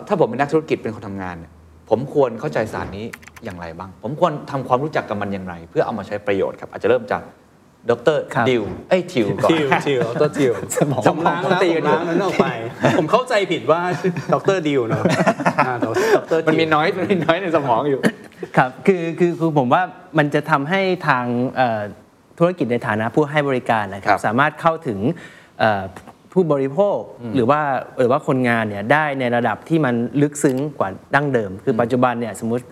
[0.07, 1.53] ถ้าผมเป็นนักธุรกิจเป็นคนทำงานเนี่ย
[1.91, 3.05] ผมควรเข้าใจศาสตร์นี้
[3.45, 7.23] อย่างไรบ้าง ผมควรทำความรู้จักกับมันอย่างไร เพื่อเอามาใช้ประโยชน์ครับอาจจะเริ่มจาก
[7.91, 12.47] ดรครับดิวเอ้ยทิวก่อนทิวทิวดรทิวสมองผมล้างผมแล้วตีผกันมอยู่ล้างนั้นออกไป
[12.99, 13.81] ผมเข้าใจผิดว่า
[14.35, 15.03] ดรดิวเนาะ
[15.66, 15.87] อ่าด
[16.37, 18.01] รมันมีน้อยมันมีน้อยในสมองอยู่
[18.57, 19.83] ครับคือคือคือผมว่า
[20.19, 21.25] มันจะทำให้ทาง
[21.57, 21.81] เอ่อ
[22.39, 24.99] ธุรกิจในฐานะผู้ให้บริการนะคครัรับบสามารถเข้าถึง
[25.61, 25.83] เอ่อ
[26.33, 26.99] ผู้บริโภค
[27.35, 27.61] หรือว่า
[27.99, 32.64] หรือว่าคนงานเนี่ยได้ในระดับที่มันลึกซึ้งกว่าดั้งเดิม คือปัจจุบันเนี่ยสมมติ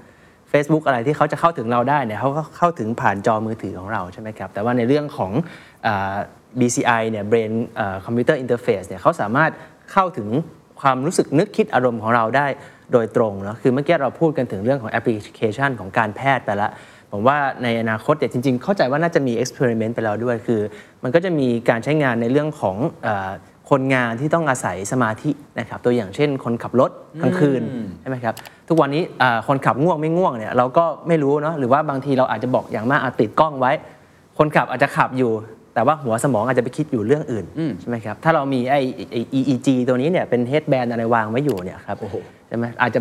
[0.52, 5.32] Facebook อะไรที่เขาจะเข้าถึงเราได้เนี่ยเขาก็เข้าถึงผ่านจอมือถือของเราใช่ไหมครับ แต่ว่าในเรื่องของ
[5.84, 6.14] เอ่อ
[6.60, 9.50] BCI เนี่ย Brain เอ่อ Computer Interface เนี่ยเขาสามารถ
[9.92, 10.28] เข้าถึง
[10.80, 12.46] ความรู้สึกนึกคิดอารมณ์ของเราได้
[12.92, 16.72] โดยตรงเนาะคือเมื่อกี้เราพูดกันถึงเรื่องของแอปพลิเคชันของการแพทย์ไปแล้ว
[17.16, 20.60] ผมว่าในอนาคตเนี่ยจริง ๆ เข้าใจว่าน่าจะมี experiment ไปแล้วด้วย คือ
[21.02, 23.30] มันก็จะมีการใช้งานในเรื่องของเออ
[23.70, 26.90] คนงานที่ต้องอาศัยสมาธินะครับตัวอย่างเช่น คนขับรถ
[27.22, 27.62] กลางคืน
[28.00, 28.34] ใช่ไหมครับ
[28.68, 33.72] ทุกวันนี้เอ่อคนขับง่วงไม่ง่วงเนี่ยเราก็ไม่รู้เนาะหรือว่าบางทีเราอาจจะบอกอย่างมากอาจติดกล้องไว้
[34.38, 35.32] คนขับอาจจะขับอยู่
[35.74, 37.44] แต่ว่าหัวสมองอาจจะไปคิดอยู่เรื่องอื่น
[37.80, 41.96] ใช่ไหมครับถ้าเรามีไอ้ไอ้ EEG ตัวนี้เนี่ยเป็น headband อะไรวางไว้อยู่เนี่ยครับ
[42.48, 43.00] ใช่ไหมอาจจะ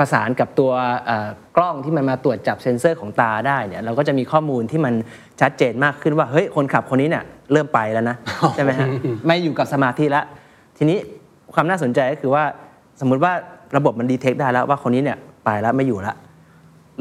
[0.00, 0.72] ประสานกับตัว
[1.06, 4.94] เอ่อกล้องที่มันมาตรวจจับเซ็นเซอร์ของตาได้เนี่ยเราก็จะมีข้อมูลที่มัน
[5.40, 8.16] ชัดเจนมากขึ้นว่าเฮ้ยคนขับคนนี้เนี่ยเริ่มไปแล้วนะ
[8.56, 8.88] ใช่ไหมฮะ
[9.26, 10.24] ไม่อยู่กับสมาธิแล้ว
[10.78, 10.98] ทีนี้
[11.54, 12.44] ความน่าสนใจก็คือว่า
[13.00, 13.32] สมมุติว่า
[13.76, 16.16] ระบบมันดีเทคได้แล้วว่าคนนี้เนี่ยไปแล้วไม่อยู่แล้ว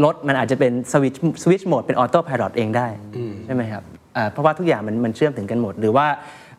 [0.04, 2.88] รถมันอาจจะเป็น switch switch mode เป็นออโต้พาย t เองได้
[3.46, 3.84] ใช่ไหมครับ
[4.16, 6.08] อ่าเพราะว่าทุกอย่างมันมันเชื่อมถึงกันหมด หรือว่า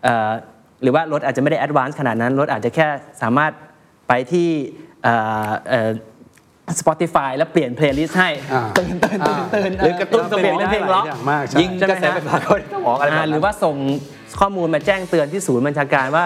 [0.03, 0.31] เอ่อ
[0.83, 2.87] หรือว่ารถอาจจะไม่ได้ advance ขนาดนั้นรถอาจจะแค่
[3.23, 3.53] สามารถ
[4.09, 4.49] ไปที่
[5.03, 5.15] เอ่
[5.47, 5.91] อเอ่อ
[6.81, 13.77] Spotify แล้วเปลี่ยน playlist ให้อ่าตื่นตื่นตื่นตื่นหรือกระตุ้นเปลี่ยนเป็นเพลงร็อกหายง่วงมากใช่ยิงกระแสไฟฟ้าเข้าในสมองอะไรแบบอ่านั้นหรือว่าส่ง
[14.41, 16.25] ข้อมูลมาแจ้งเตือนที่ศูนย์บัญชาการว่า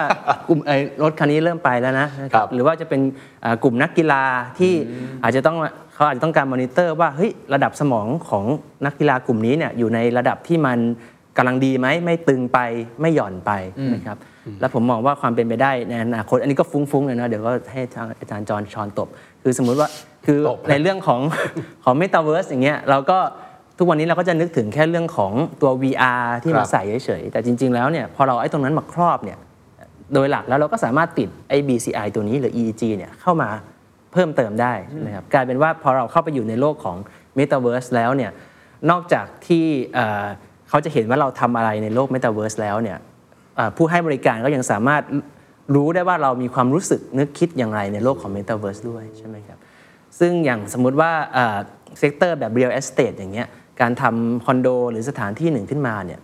[0.49, 3.01] กลุ่มเอ่อรถคันนี้เริ่มไปแล้วนะนะครัรับหรือว่าจะเป็น
[3.45, 4.23] อ่ากลุ่มนักกีฬา
[4.59, 4.73] ที่
[5.23, 5.57] อาจจะต้อง
[5.95, 8.45] เขาอาจจะต้องการมอนิเตอร์ว่าเฮ้ยระดับสมองของ
[8.87, 10.79] นักกีฬากลุ่มนี้เนี่ยอยู่ในระดับที่มัน
[11.37, 12.59] กำลังดีไหมไม่ตึงไป
[13.01, 13.53] ไม่หย่อนไป
[13.95, 14.19] นะครับ
[14.61, 19.09] แล้วผมมองว่าความเป็นไปได้ในอนาคตอันนี้ก็ฟุ้งๆเลยนะเดี๋ยวก็ให้ทางอาจารย์จอห์นช่วยตบ
[19.43, 19.89] คือสมมุติว่า
[20.27, 21.21] คือตบในเรื่องของ
[21.85, 23.19] ของเมตาเวิร์สอย่างเงี้ยเราก็
[23.79, 29.39] ทุกวันนี้เราก็จะนึกถึงแค่เรื่องของตัว VR ที่ครัมาบใส่เฉยๆ แต่จริง ๆ แล้วเนี่ยพอเราไอ้ตรงนั้นมาครอบเนี่ย
[30.15, 33.49] โดยหลักแล้วเราก็สามารถติดไอ้ BCI ตัวนี้หรือ EEG เนี่ยเข้ามา
[34.13, 36.97] เพิ่มเติมได้ใช่ไหมครับกลายเป็นว่าพอเราเข้าไปอยู่ในโลกของ
[37.39, 38.31] Metaverse แล้วเนี่ย
[38.91, 39.65] นอกจากที่
[39.95, 40.25] เอ่อ
[40.69, 42.99] เขาจะเห็นว่าเราทำอะไรในโลก Metaverse แล้วเนี่ย
[43.57, 45.03] เอ่อผู้ให้บริการก็ยังสามารถ
[45.75, 49.59] รู้ได้ว่าเรามีความรู้สึกนึกคิดอย่างไรในโลกของ Metaverse ด้วยใช่ไหมครับ
[50.19, 51.11] ซึ่งอย่างสมมุติว่า
[51.99, 53.49] sector แบบ real estate อย่างเงี้ย
[53.81, 56.21] การทำคอนโดหรือสถานที่หนึ่งขึ้นมาเนี่ย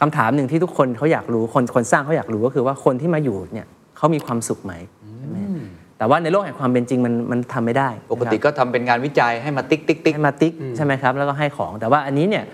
[0.00, 3.66] คำถามหนึ่งที่ทุกคนเขาอยากรู้คนคนสร้างเขาอยากรู้ก็คือว่าคนที่มาอยู่เนี่ย
[3.96, 4.72] เขามีความสุขไหม
[5.18, 5.36] ใช่ไหม
[5.98, 12.44] แต่ว่าในโลกแห่งความเป็นจริงมันมันทำไม่ได้ ปกตินะครับก็ทำเป็นงานวิจัยให้มาติ๊กติ๊กติ๊กให้มาติ๊กใช่ไหมครับ แล้วก็ให้ของแต่ว่าอันนี้เนี่ย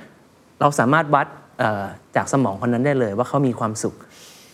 [0.61, 1.27] เราสามารถวัด
[1.59, 1.85] เอ่อ
[2.17, 3.95] จากสมองคนนั้นได้เลยว่าเขามีความสุข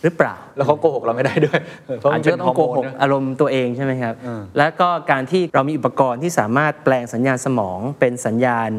[0.02, 1.60] หรือเปล่า แล้วเขาโกหกเราไม่ได้ด้วย
[2.00, 4.14] เพราะมันจเป็นฮอองร์โกโมน อาจจะต้องโกหกนะอารมณ์ตัวเองใช่ไหมครับ
[4.58, 8.70] แล้วก็การที่เรามีอุปกรณ์ที่สามารถแปลงสัญญาณสมอง เป็นสัญญาณ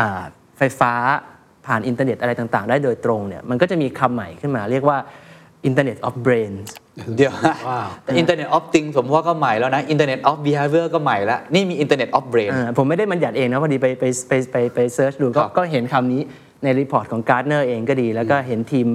[0.00, 0.22] อ่า
[0.58, 0.92] ไฟฟ้า
[1.66, 4.98] ผ่านอินเทอร์เน็ตอะไรต่าง ๆ ได้โดยตรงเนี่ยมันก็จะมีคำใหม่ขึ้นมาเรียกว่า
[5.68, 6.60] Internet of Brains
[7.16, 7.34] เดี๋ยว
[7.68, 7.88] ว้าว
[8.18, 15.12] Internet of Things ผมว่าก็ใหม่แล้วนะ Internet of Behavior ก็ใหม่แล้ว นี่มี Internet of Brains อ่าผมไม่ได้บัญญัติเองนะ พอดีไปไปไปไปไป search
[15.22, 16.22] ดูก็ครับก็เห็นคำนี้
[16.62, 18.86] ใน report ของ Gartner เองก็ดี แล้วก็เห็นทีม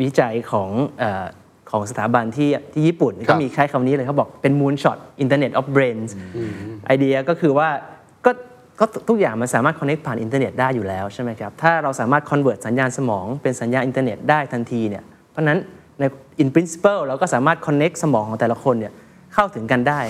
[0.00, 1.24] วิจัยของเอ่อ
[1.70, 6.10] ของสถาบันที่ที่ญี่ปุ่นก็มีใช้คำนี้เลยเขาบอกเป็น moonshot internet of brains
[6.86, 7.68] ไอเดียก็คือว่า
[8.26, 8.30] ก็
[8.80, 15.58] ก็ทุกอย่างมันสามารถ connect ผ่านอินเทอร์เน็ตได้อยู่แล้วใช่ไหมครับ ถ้าเราสามารถ convert สัญญาณสมองเป็นสัญญาณอินเทอร์เน็ตได้ทันทีเนี่ยเพราะฉะนั้น
[16.00, 16.04] ใน
[16.42, 18.92] in principle เราก็สามารถ connect สมองของแต่ละคนเนี่ย
[19.34, 20.00] เข้าถึงกันได้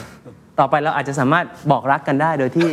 [0.61, 2.69] ต่อไปเราอาจจะสามารถบอกรักกันได้โดยที่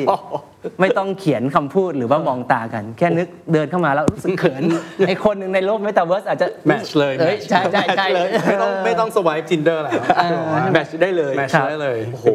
[0.82, 4.64] ไม่ต้องเขียนคำพูดหรือว่ามองตากัน แค่นึกเดินเข้ามาแล้วรู้สึกเขิน
[5.08, 9.94] ไอคนหนึ่งในโลกเมตาเวิร์สอาจจะแมทช์เลยอ้ match ใช่ใช่ใช่เลยไม่ต้องไม่ต้องสวาย Tinder แล้ว
[10.74, 12.28] match ได้เลย match ได้เลยโอ้โห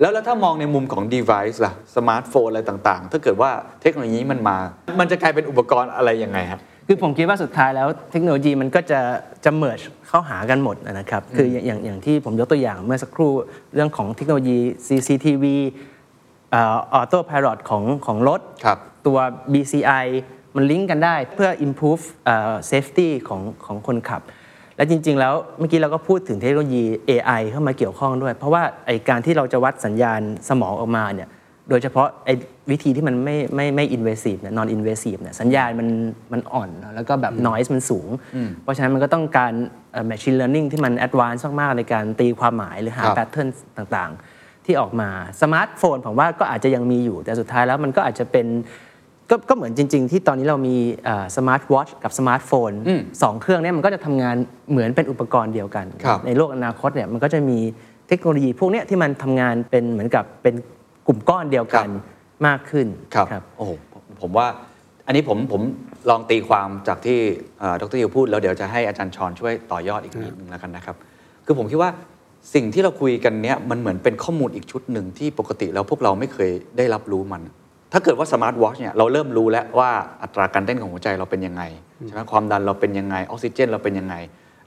[0.00, 3.50] แล้วแล้วถ้ามองในมุมของ device ล่ะสมาร์ทโฟนอะไรต่างๆ ถ้าเกิดว่า
[3.82, 4.56] เทคโนโลยีมันมา
[5.00, 6.60] มันจะกลายเป็นอุปกรณ์อะไรยังไงครับ
[6.90, 9.00] คือผมคิดว่าสุดท้ายแล้วเทคโนโลยีมันก็จะ
[9.44, 9.76] จะ merge
[10.08, 13.32] เข้าหากันหมดนะครับ คืออย่างอย่างอย่างที่ผมยกตัวอย่างเมื่อสักครู่
[13.74, 15.44] เรื่องของเทคโนโลยี CCTV
[16.54, 19.18] autopilot ของของรถครับตัว
[19.52, 20.06] BCI
[20.56, 24.22] มันลิงก์กันได้เพื่อ improve เอ่อ safety ของของคนขับ
[24.76, 31.28] และจริง ๆ แล้วเมื่อกี้เราก็พูดถึงเทคโนโลยี AI เข้ามาเกี่ยวข้องด้วย เพราะว่าไอการที่เราจะวัดสัญญาณสมองออกมาเนี่ย
[31.70, 32.34] โดยเฉพาะไอ้
[32.70, 35.88] วิธีที่มันไม่ไม่ไม่ invasive เนี่ย non invasive เนี่ยสัญญาณมัน
[36.32, 38.08] มันอ่อนแล้วก็แบบ noise มันสูง
[38.62, 39.52] เพราะฉะนั้นมันก็ต้องการ
[39.92, 45.10] เอ่อ machine learning ที่มัน advanced มากๆในการตีความหมายหรือหาครับ pattern ต่างๆ ที่ออกมา
[45.42, 48.46] สมาร์ทโฟนผมว่าก็อาจจะยังมีอยู่ แต่สุดท้ายแล้วมันก็อาจจะเป็น
[49.30, 50.76] ก็ก็เหมือนจริง ๆ ที่ตอนนี้เรามี
[51.36, 52.70] smart watch กับสมาร์ทโฟน
[53.22, 54.36] สองเครื่องเนี้ยมันก็จะทำงาน
[54.70, 57.58] เหมือนเป็นอุปกรณ์เดียวกันครับในโลกอนาคตเนี่ยมันก็จะมี
[58.08, 60.54] เทคโนโลยีพวกเนี้ยที่มันทำงานเป็นเหมือนกับเป็น
[61.08, 61.88] กลุ่มก้อนเดียวกัน
[62.46, 64.46] มากขึ้นครับโอ้โหผมผมว่า
[65.06, 65.62] อันนี้ผมผม
[66.10, 67.18] ลองตีความจากที่
[67.58, 70.96] เอ่อดร.ทิวพูดแล้วเดี๋ยวจะให้อาจารย์ชอนช่วยต่อยอดอีกนิดนึงแล้วกันนะครับ
[71.46, 71.90] คือผมคิดว่า
[72.54, 77.42] สิ่งที่เราคุยกันเนี้ยมันเหมือนเป็นข้อมูลอีกชุดหนึ่งที่ปกติแล้วพวกเราไม่เคยได้รับรู้มัน
[77.92, 79.90] ถ้าเกิดว่า smart watch เนี่ยเราเริ่มรู้แล้วว่า
[80.22, 81.62] อัตราการเต้นของหัวใจเราเป็นยังไง
[82.06, 84.14] ใช่ไหมความดันเราเป็นยังไงออกซิเจน เราเป็นยังไง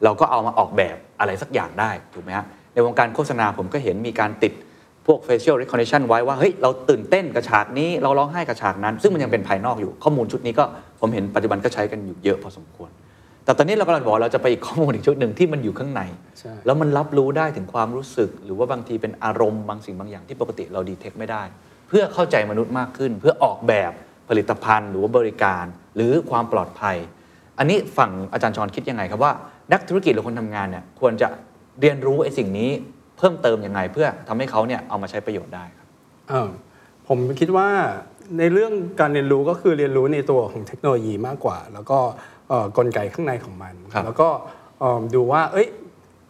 [0.03, 4.53] เราก็เอามาออกแบบอะไรสักอย่างได้ถูกไหมฮะในวงการโฆษณาผมก็เห็นมีการติด
[5.07, 10.63] พวก facial recognition ไว้ว่าเฮ้ยเราตื่นเต้นกับฉากนี้เราร้องไห้กับฉากนั้น ซึ่งมันยังเป็นภายนอกอยู่ข้อมูลชุดนี้ก็
[10.99, 12.89] ผมเห็นปัจจุบันก็ใช้กันอยู่เยอะพอสมควร
[13.45, 16.01] แต่ตอนนี้เรากำลังบอกว่าเราจะไปอีกข้อมูลอีกชุดหนึ่งที่มันอยู่ข้างใน
[16.39, 21.43] ใช่แล้วมันรับรู้ได้ถึงความรู้สึก หรือว่าบางทีเป็นอารมณ์บางสิ่งบางอย่างที่ปกติเรา detect ไม่ได้
[21.87, 23.91] เพื่อเข้าใจมนุษย์มากขึ้น เพื่อออกแบบ
[24.29, 26.97] ผลิตภัณฑ์ หรือว่าบริการ หรือความปลอดภัย
[27.57, 29.33] อันนี้ฝั่งอาจารย์ชอนคิดยังไงครับว่า
[29.73, 31.27] นักธุรกิจหรือคนทำงานเนี่ยควรจะ
[31.81, 32.71] เรียนรู้ไอ้สิ่งนี้
[33.21, 35.87] เพิ่มเติมยังไง เพื่อทำให้เขาเนี่ยเอามาใช้ประโยชน์ได้ครับ
[36.29, 36.49] เออ
[37.07, 37.67] ผมคิดว่า
[38.39, 41.99] ในเรื่องการเรียนรู้ก็คือเรียนรู้ในตัวของเทคโนโลยีมากกว่า แล้วก็
[42.49, 44.29] เอ่อกลไกข้างในของมันครับแล้วก็
[44.79, 45.67] เอิ่มดูว่าเอ้ย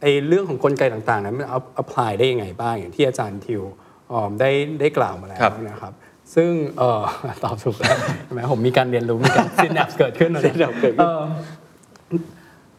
[0.02, 3.62] ไอเรื่องของกลไกต่างๆนั้นมันเอา apply ได้ยังไงบ้างอย่างที่อาจารย์ทิว
[4.10, 5.94] เอิ่มได้ได้กล่าวมาแล้วครับนะครับ
[6.36, 7.02] ซึ่งเออ
[7.44, 11.24] ตอบถูกแล้วใช่ไหมผมมีการเรียนรู้มีการซินแอปเกิดขึ้นนะ synapse เกิดขึ้นออ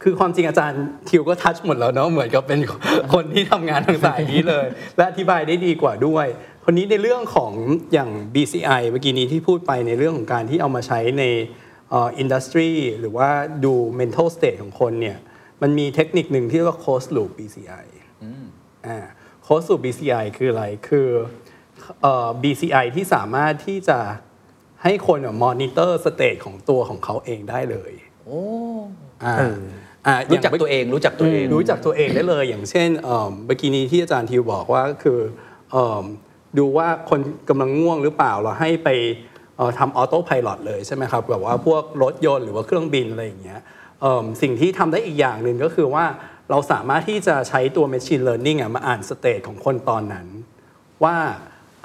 [0.02, 2.60] คือความจริงอาจารย์ทิวก็ทัชหมดแล้วเนาะเหมือนกับเป็น
[3.14, 6.26] คนที่ทำงานทางสายนี้เลย และอธิบายได้ดีกว่าด้วย
[6.64, 7.52] คนนี้ในเรื่องของ
[7.92, 11.24] อย่าง BCI เมื่อกี้นี้ที่พูดไปในเรื่องของการที่เอามาใช้ใน
[11.94, 13.30] อินดัสทรีหรือว่า
[13.64, 15.18] ดู mental state ของคนเนี่ย
[15.62, 17.86] มันมีเทคนิคหนึ่งที่เรียกว่า closed loop BCI
[18.86, 18.98] อ่า
[19.44, 21.08] closed loop BCI คืออะไรคือ
[22.02, 23.98] เอ่อ BCI ที่สามารถที่จะ
[24.82, 27.92] ให้คน monitor state ของตัวของเขาเองได้เลย
[29.24, 29.56] อ่าอ่า
[30.30, 35.18] รู้จักอย่างตัวเองรู้จักตัวเองรู้จักตัวเองได้เลย อย่างเช่นเอ่อเมื่อกี้นี้ที่อาจารย์ทิวบอกว่าคือ
[35.72, 36.04] เอิ่ม
[36.58, 38.88] ดูว่าคนกำลังง่วงหรือเปล่าเราให้ไป
[39.56, 43.60] เอ่อทำ autopilot เลยใช่ไหมครับแบบว่าพวกรถยนต์หรือว่าเครื่องบินอะไรอย่างเงี้ย
[44.00, 46.04] เอิ่มสิ่งที่ทำได้อีกอย่างหนึ่งก็คือว่า
[46.50, 50.26] เราสามารถที่จะใช้ตัว Machine Learning อะมาอ่าน state ของคนตอนนั้น
[51.04, 51.16] ว่า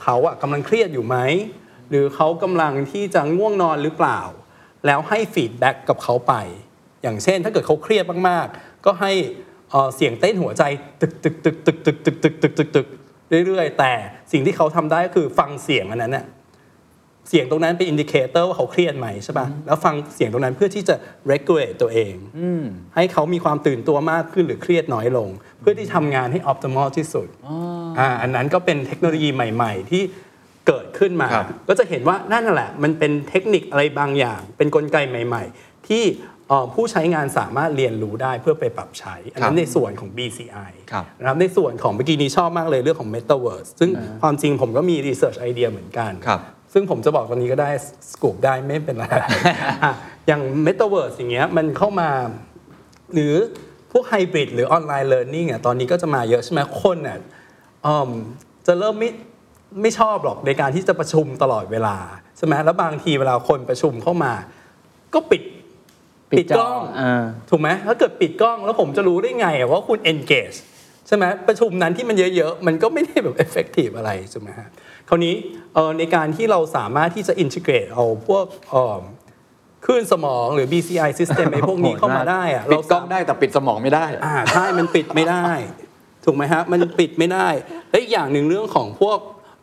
[0.04, 1.18] เขาอะกำลังเครียดอยู่ไหม
[1.90, 4.20] หรือเขากำลังที่จะง่วงนอนหรือเปล่า
[4.86, 6.34] แล้วให้ feedback กับเขาไป
[7.04, 9.12] อย่างเช่น ถ้าเกิดเขาเครียดมากๆ ก็ให้
[9.72, 10.64] เอ่อเสียงเต้นหัวใจ
[11.02, 12.88] ตึกตึกตึกตึกตึกตึกตึกตึกตึกตึก
[13.46, 13.94] เรื่อยๆ แต่
[14.32, 16.26] สิ่งที่เขาทำได้ก็คือฟังเสียงอันนั้นน่ะ
[17.30, 20.96] เสียงตรงนั้นเป็น indicator ว่าเขาเครียดไหมใช่ป่ะแล้วฟังเสียงตรงนั้นเพื่อที่จะ
[21.32, 22.14] regulate ตัวเอง
[22.96, 25.30] ให้เขามีความตื่นตัวมากขึ้นหรือเครียดน้อยลง
[25.60, 27.28] เพื่อที่ทำงานให้ optimal ที่สุด
[28.00, 30.04] อ่าอันนั้นก็เป็นเทคโนโลยีใหม่ ๆ ที่
[30.68, 36.37] เกิดขึ้นมาครับก็จะเห็นว่านั่นแหละ มันเป็นเทคนิคอะไรบางอย่าง เป็นกลไกใหม่ ๆ ที่เอ่อ
[36.74, 43.90] ผู้ใช้งานสามารถเรียนรู้ได้เพื่อไปปรับใช้ อันนั้นในส่วนของ BCI ครับนะครับในส่วนของเมื่อกี้นี้ชอบมากเลยเรื่องของ Metaverse ซึ่ง
[44.22, 46.40] ความจริงผมก็มี Research Idea เหมือนกันครับ
[46.74, 47.70] ซึ่งผมจะบอกตอนนี้ก็ได้
[48.12, 49.94] สกูปได้ไม่เป็นไรอะ
[50.28, 52.10] อย่าง Metaverse อย่างเงี้ยมันเข้ามา
[53.14, 53.34] หรือ
[53.92, 57.20] พวกไฮบริดหรือออนไลน์เลิร์นนิ่งอะตอนนี้ก็จะมาเยอะใช่ไหมคนอะ
[57.86, 58.10] อืม
[58.68, 59.10] จะเริ่มไม่
[59.82, 61.98] ไม่ชอบหรอกในการที่จะประชุมตลอดเวลา
[62.38, 64.34] ใช่ไหมแล้วบางทีเวลาคนประชุมเข้ามา
[65.14, 65.42] ก็ปิด
[66.32, 70.58] ปิดจอกล้องอ่าถูกไหมถ้าเกิดปิดกล้องแล้วผมจะรู้ได้ไงอะว่าคุณ engage
[71.08, 74.68] ใช่ไหมประชุมนั้นที่มันเยอะๆ มันก็ไม่ได้แบบ effective อะไรใช่ไหมฮะ
[75.10, 75.36] คราวนี้
[75.74, 79.04] เอ่อในการที่เราสามารถที่จะ integrate เอาพวกเอิ่ม
[79.86, 85.44] คลื่นสมองหรือ BCI system ไอ้พวกนี้เข้ามาได้อะปิดกล้องได้แต่ปิดสมองไม่ได้อ่าใช่มันปิดไม่ได้
[86.26, 87.48] ถูกไหมฮะ มันปิดไม่ได้
[87.90, 89.20] และอีกอย่างหนึ่งเรื่องของพวก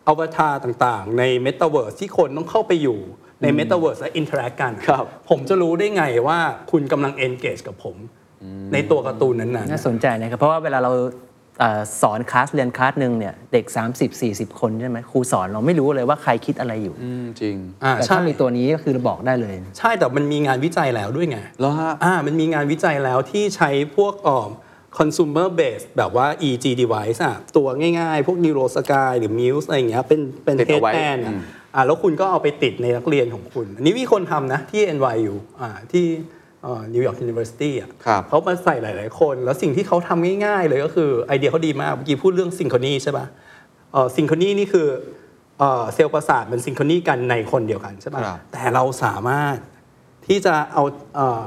[0.09, 3.01] อวตารต่างๆ ใน Metaverse ที่คนต้องเข้าไปอยู่
[3.45, 6.39] ใน Metaverse และ interact กันครับผมจะรู้ได้ไงว่า
[6.71, 7.97] คุณกำลัง engage กับผม
[8.73, 10.93] ในตัวการ์ตูนนั้นๆ น่าสนใจนะครับ เพราะว่าเวลาเรา
[11.61, 13.65] เอ่อสอนคลาสเรียนคลาสหนึ่งเนี่ยเด็ก
[14.13, 24.51] 30-40 คนใช่ไหมครูสอนเราไม่รู้เลยว่าใครคิดอะไรอยู่อืมจริงอ่าแต่ใช่ถ้ามีตัวนี้ก็คือเราบอกได้เลย ใช่แต่มันมีงานวิจัยแล้วด้วยไงแล้วฮะอ่ามันมีงานวิจัยแล้วที่ใช้พวกอ่อม
[24.99, 27.69] consumer base แบบว่า EG device อะตัว
[28.01, 31.23] ง่ายๆ พวก Neurosky หรือ Muse อะไรอย่างเงี้ยเป็นเป็นติดเอาไว้ headband
[31.75, 36.07] อะอืมอ่าแล้วคุณก็เอาไปติดในนักเรียนของคุณ อันนี้มีคนทำนะที่ NYU อ่าที่
[36.95, 43.27] New York University อะครับเขามาใส่หลาย ๆ คน แล้วสิ่งที่เขาทำง่าย ๆ เลยก็คือไอเดียเขาดีมาก เมื่อกี้พูดเรื่อง synchrony ใช่ปะ
[44.17, 44.87] synchrony นี่คือ
[45.59, 49.57] เอ่อเซลล์ประสาทมัน synchrony กันในคนเดียวกันใช่ปะครับแต่เราสามารถ
[50.27, 50.83] ที่จะเอา
[51.15, 51.43] เอ่อ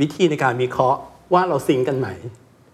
[0.00, 1.00] วิธีในการวิเคราะห์
[1.34, 2.08] ว่าเรา sync กันไหม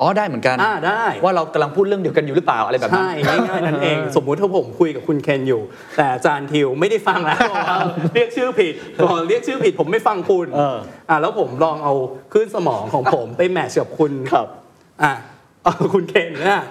[0.00, 5.62] อ๋อได้เหมือนกันอ่าได้ ว่าเรากำลังพูดเรื่องเดียวกันอยู่หรือเปล่าอะไรแบบนั้นใช่ง่ายๆนั่นเอง สมมุติถ้าผมคุยกับคุณเคนอยู่
[5.96, 7.78] แต่อาจารย์ทิวไม่ได้ฟังแล้วบอกว่า
[8.14, 8.72] เรียกชื่อผิด
[9.04, 10.76] บอกเรียกชื่อผิดผมไม่ฟังคุณเออ
[11.08, 11.94] อ่าแล้วผมลองเอา
[12.32, 14.48] คลื่นสมองของผมไป match กับคุณครับ
[15.02, 15.12] อะ
[15.64, 16.62] เอาคุณเคนนะ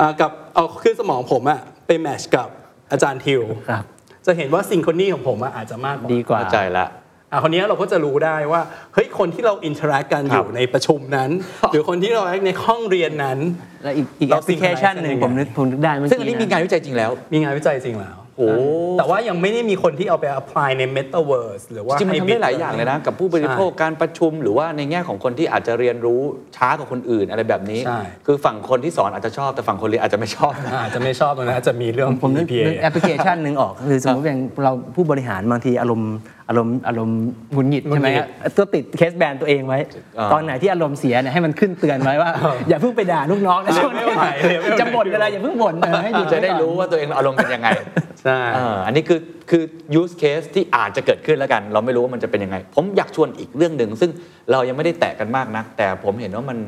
[0.00, 2.48] อ่ากับเอาคลื่นสมองผมอะไป match กับ
[2.92, 3.84] อาจารย์ทิวครับ
[4.26, 6.86] จะเห็นว่า synchrony ของผมอะอาจจะมากกว่าดีกว่าเข้าใจละ
[7.32, 8.60] อะคนนี้เราก็จะรู้ได้ว่า
[8.94, 11.30] เฮ้ยคนที่เรา interact กันอยู่ครับในประชุมนั้น
[11.72, 13.38] หรือคนที่เรา act ในห้องเรียนนั้น
[13.84, 18.48] และอีกอีกเราแอปพลิเคชันหนึ่ง synchronize ผมนึกผมนึกได้เมื่อซึ่งกี้อันนี้มีนะ งานวิจัยจริงแล้ว มีงานวิจัยจริงแล้ว โอ้
[18.98, 26.20] แต่ว่ายังไม่ได้มีคนที่เอาไป apply ใน Metaverse หรือว่า จริงๆมันทำได้หลายอย่างเลยนะ กับผู้บริโภคใช่การประชุมหรือว่าในแง่ของคนที่อาจจะเรียนรู้
[26.56, 36.12] ช้ากว่าคนอื่นอะไรแบบนี้ ใช่ คือฝั่งคนที่สอนอาจจะชอบแต่ฝั่งคนเรียนอาจจะไม่ชอบนะ อาจจะไม่ชอบตรงนั้นอาจจะมีเรื่อง ผมนึก EPA นึกแอปพลิเคชันหนึ่งออกคือสมมติอย่างเราผู้บริหารบางทีอารมณ์
[36.52, 37.20] อารมณ์อารมณ์
[37.52, 39.78] หงุดหงิดใช่ไหมหงุดหงิฮะดตัวติดเคสแบนตัวเองไว้
[40.18, 42.30] อ่าตอนไหนที่อารมณ์เสียเนี่ยให้มันขึ้นเตือนไว้ว่า
[42.68, 47.68] อย่าเพิ่งไปด่าลูกน้องนะช่วงนี้ไม่ไหวเลยไม่ไหวจะบ่นอะไรอย่าเพิ่งบ่นเออให้หยุดจะได้ว้ก่อนรู้ว่าตัวเองอารมณ์เป็นยังไง
[48.22, 49.62] ใช่เอออันนี้คือคือ
[50.00, 54.10] use case ที่อาจจะเกิดขึ้นแล้วกัน เราไม่รู้ว่ามันจะเป็นยังไง ผมอยากชวนอีกเรื่องหนึ่งซึ่ง
[54.52, 56.58] เรายังไม่ได้แตะกันมากนัก แต่ผมเห็นว่ามัน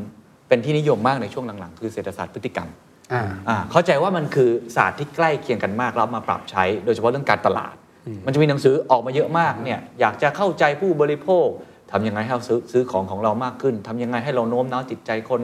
[0.49, 2.68] เป็นที่นิยมมากในช่วงหลังๆ คือเศรษฐศาสตร์พฤติกรรม
[3.12, 7.74] อ่าอ่าเข้าใจว่ามันคือศาสตร์ที่ใกล้เคียงกันมากแล้วเอามาปรับใช้ โดยเฉพาะเรื่องการตลาด
[8.26, 11.46] มันจะมีหนังสือออกมาเยอะมากเนี่ยอยากจะเข้าใจผู้บริโภค
[11.92, 15.40] ทำยังไงให้เราซื้อซื้อของของเรามากขึ้นทำยังไงให้เราโน้มน้าวจิตใจคน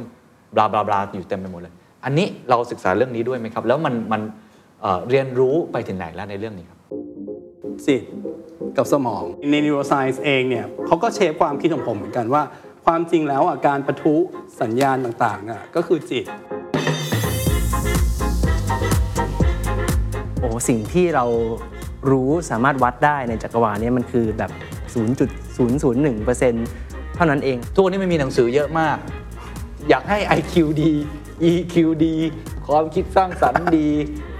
[0.54, 4.22] บลาบลาบลาอยู่เต็มไปหมดเลย อันนี้เราศึกษาเรื่องนี้ด้วยไหมครับ แล้วมันมัน
[4.82, 6.78] เอ่อเรียนรู้ไปถึงไหนแล้วในเรื่องนี้ครับ
[7.86, 8.02] จิต
[8.76, 12.42] กับสมองใน neuroscience เองเนี่ยเขาก็เชฟความคิดของผมเหมือนกันว่า
[12.86, 14.14] ความจริงแล้วอะการประทุ
[14.62, 16.24] สัญญาณต่างๆอะก็คือจิต
[20.40, 21.24] โอ้สิ่งที่เรา
[22.10, 24.50] รู้สามารถวัดได้ในจักรวาลนี้มันคือแบบ
[25.48, 28.96] 0.001%เท่านั้นเอง ทุกวันนี้มันมีหนังสือเยอะมาก
[29.88, 30.92] อยากให้ IQ ดี
[31.50, 31.74] EQ
[32.04, 32.14] ดี
[32.66, 33.88] ความคิดสร้างสรรค์ดี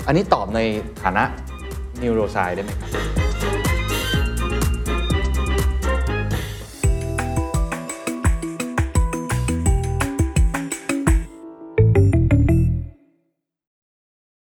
[0.07, 0.61] อันนี้ตอบใน
[1.03, 1.25] ฐานะ
[2.03, 3.60] นิวโรไซด์ได้ไหมครับ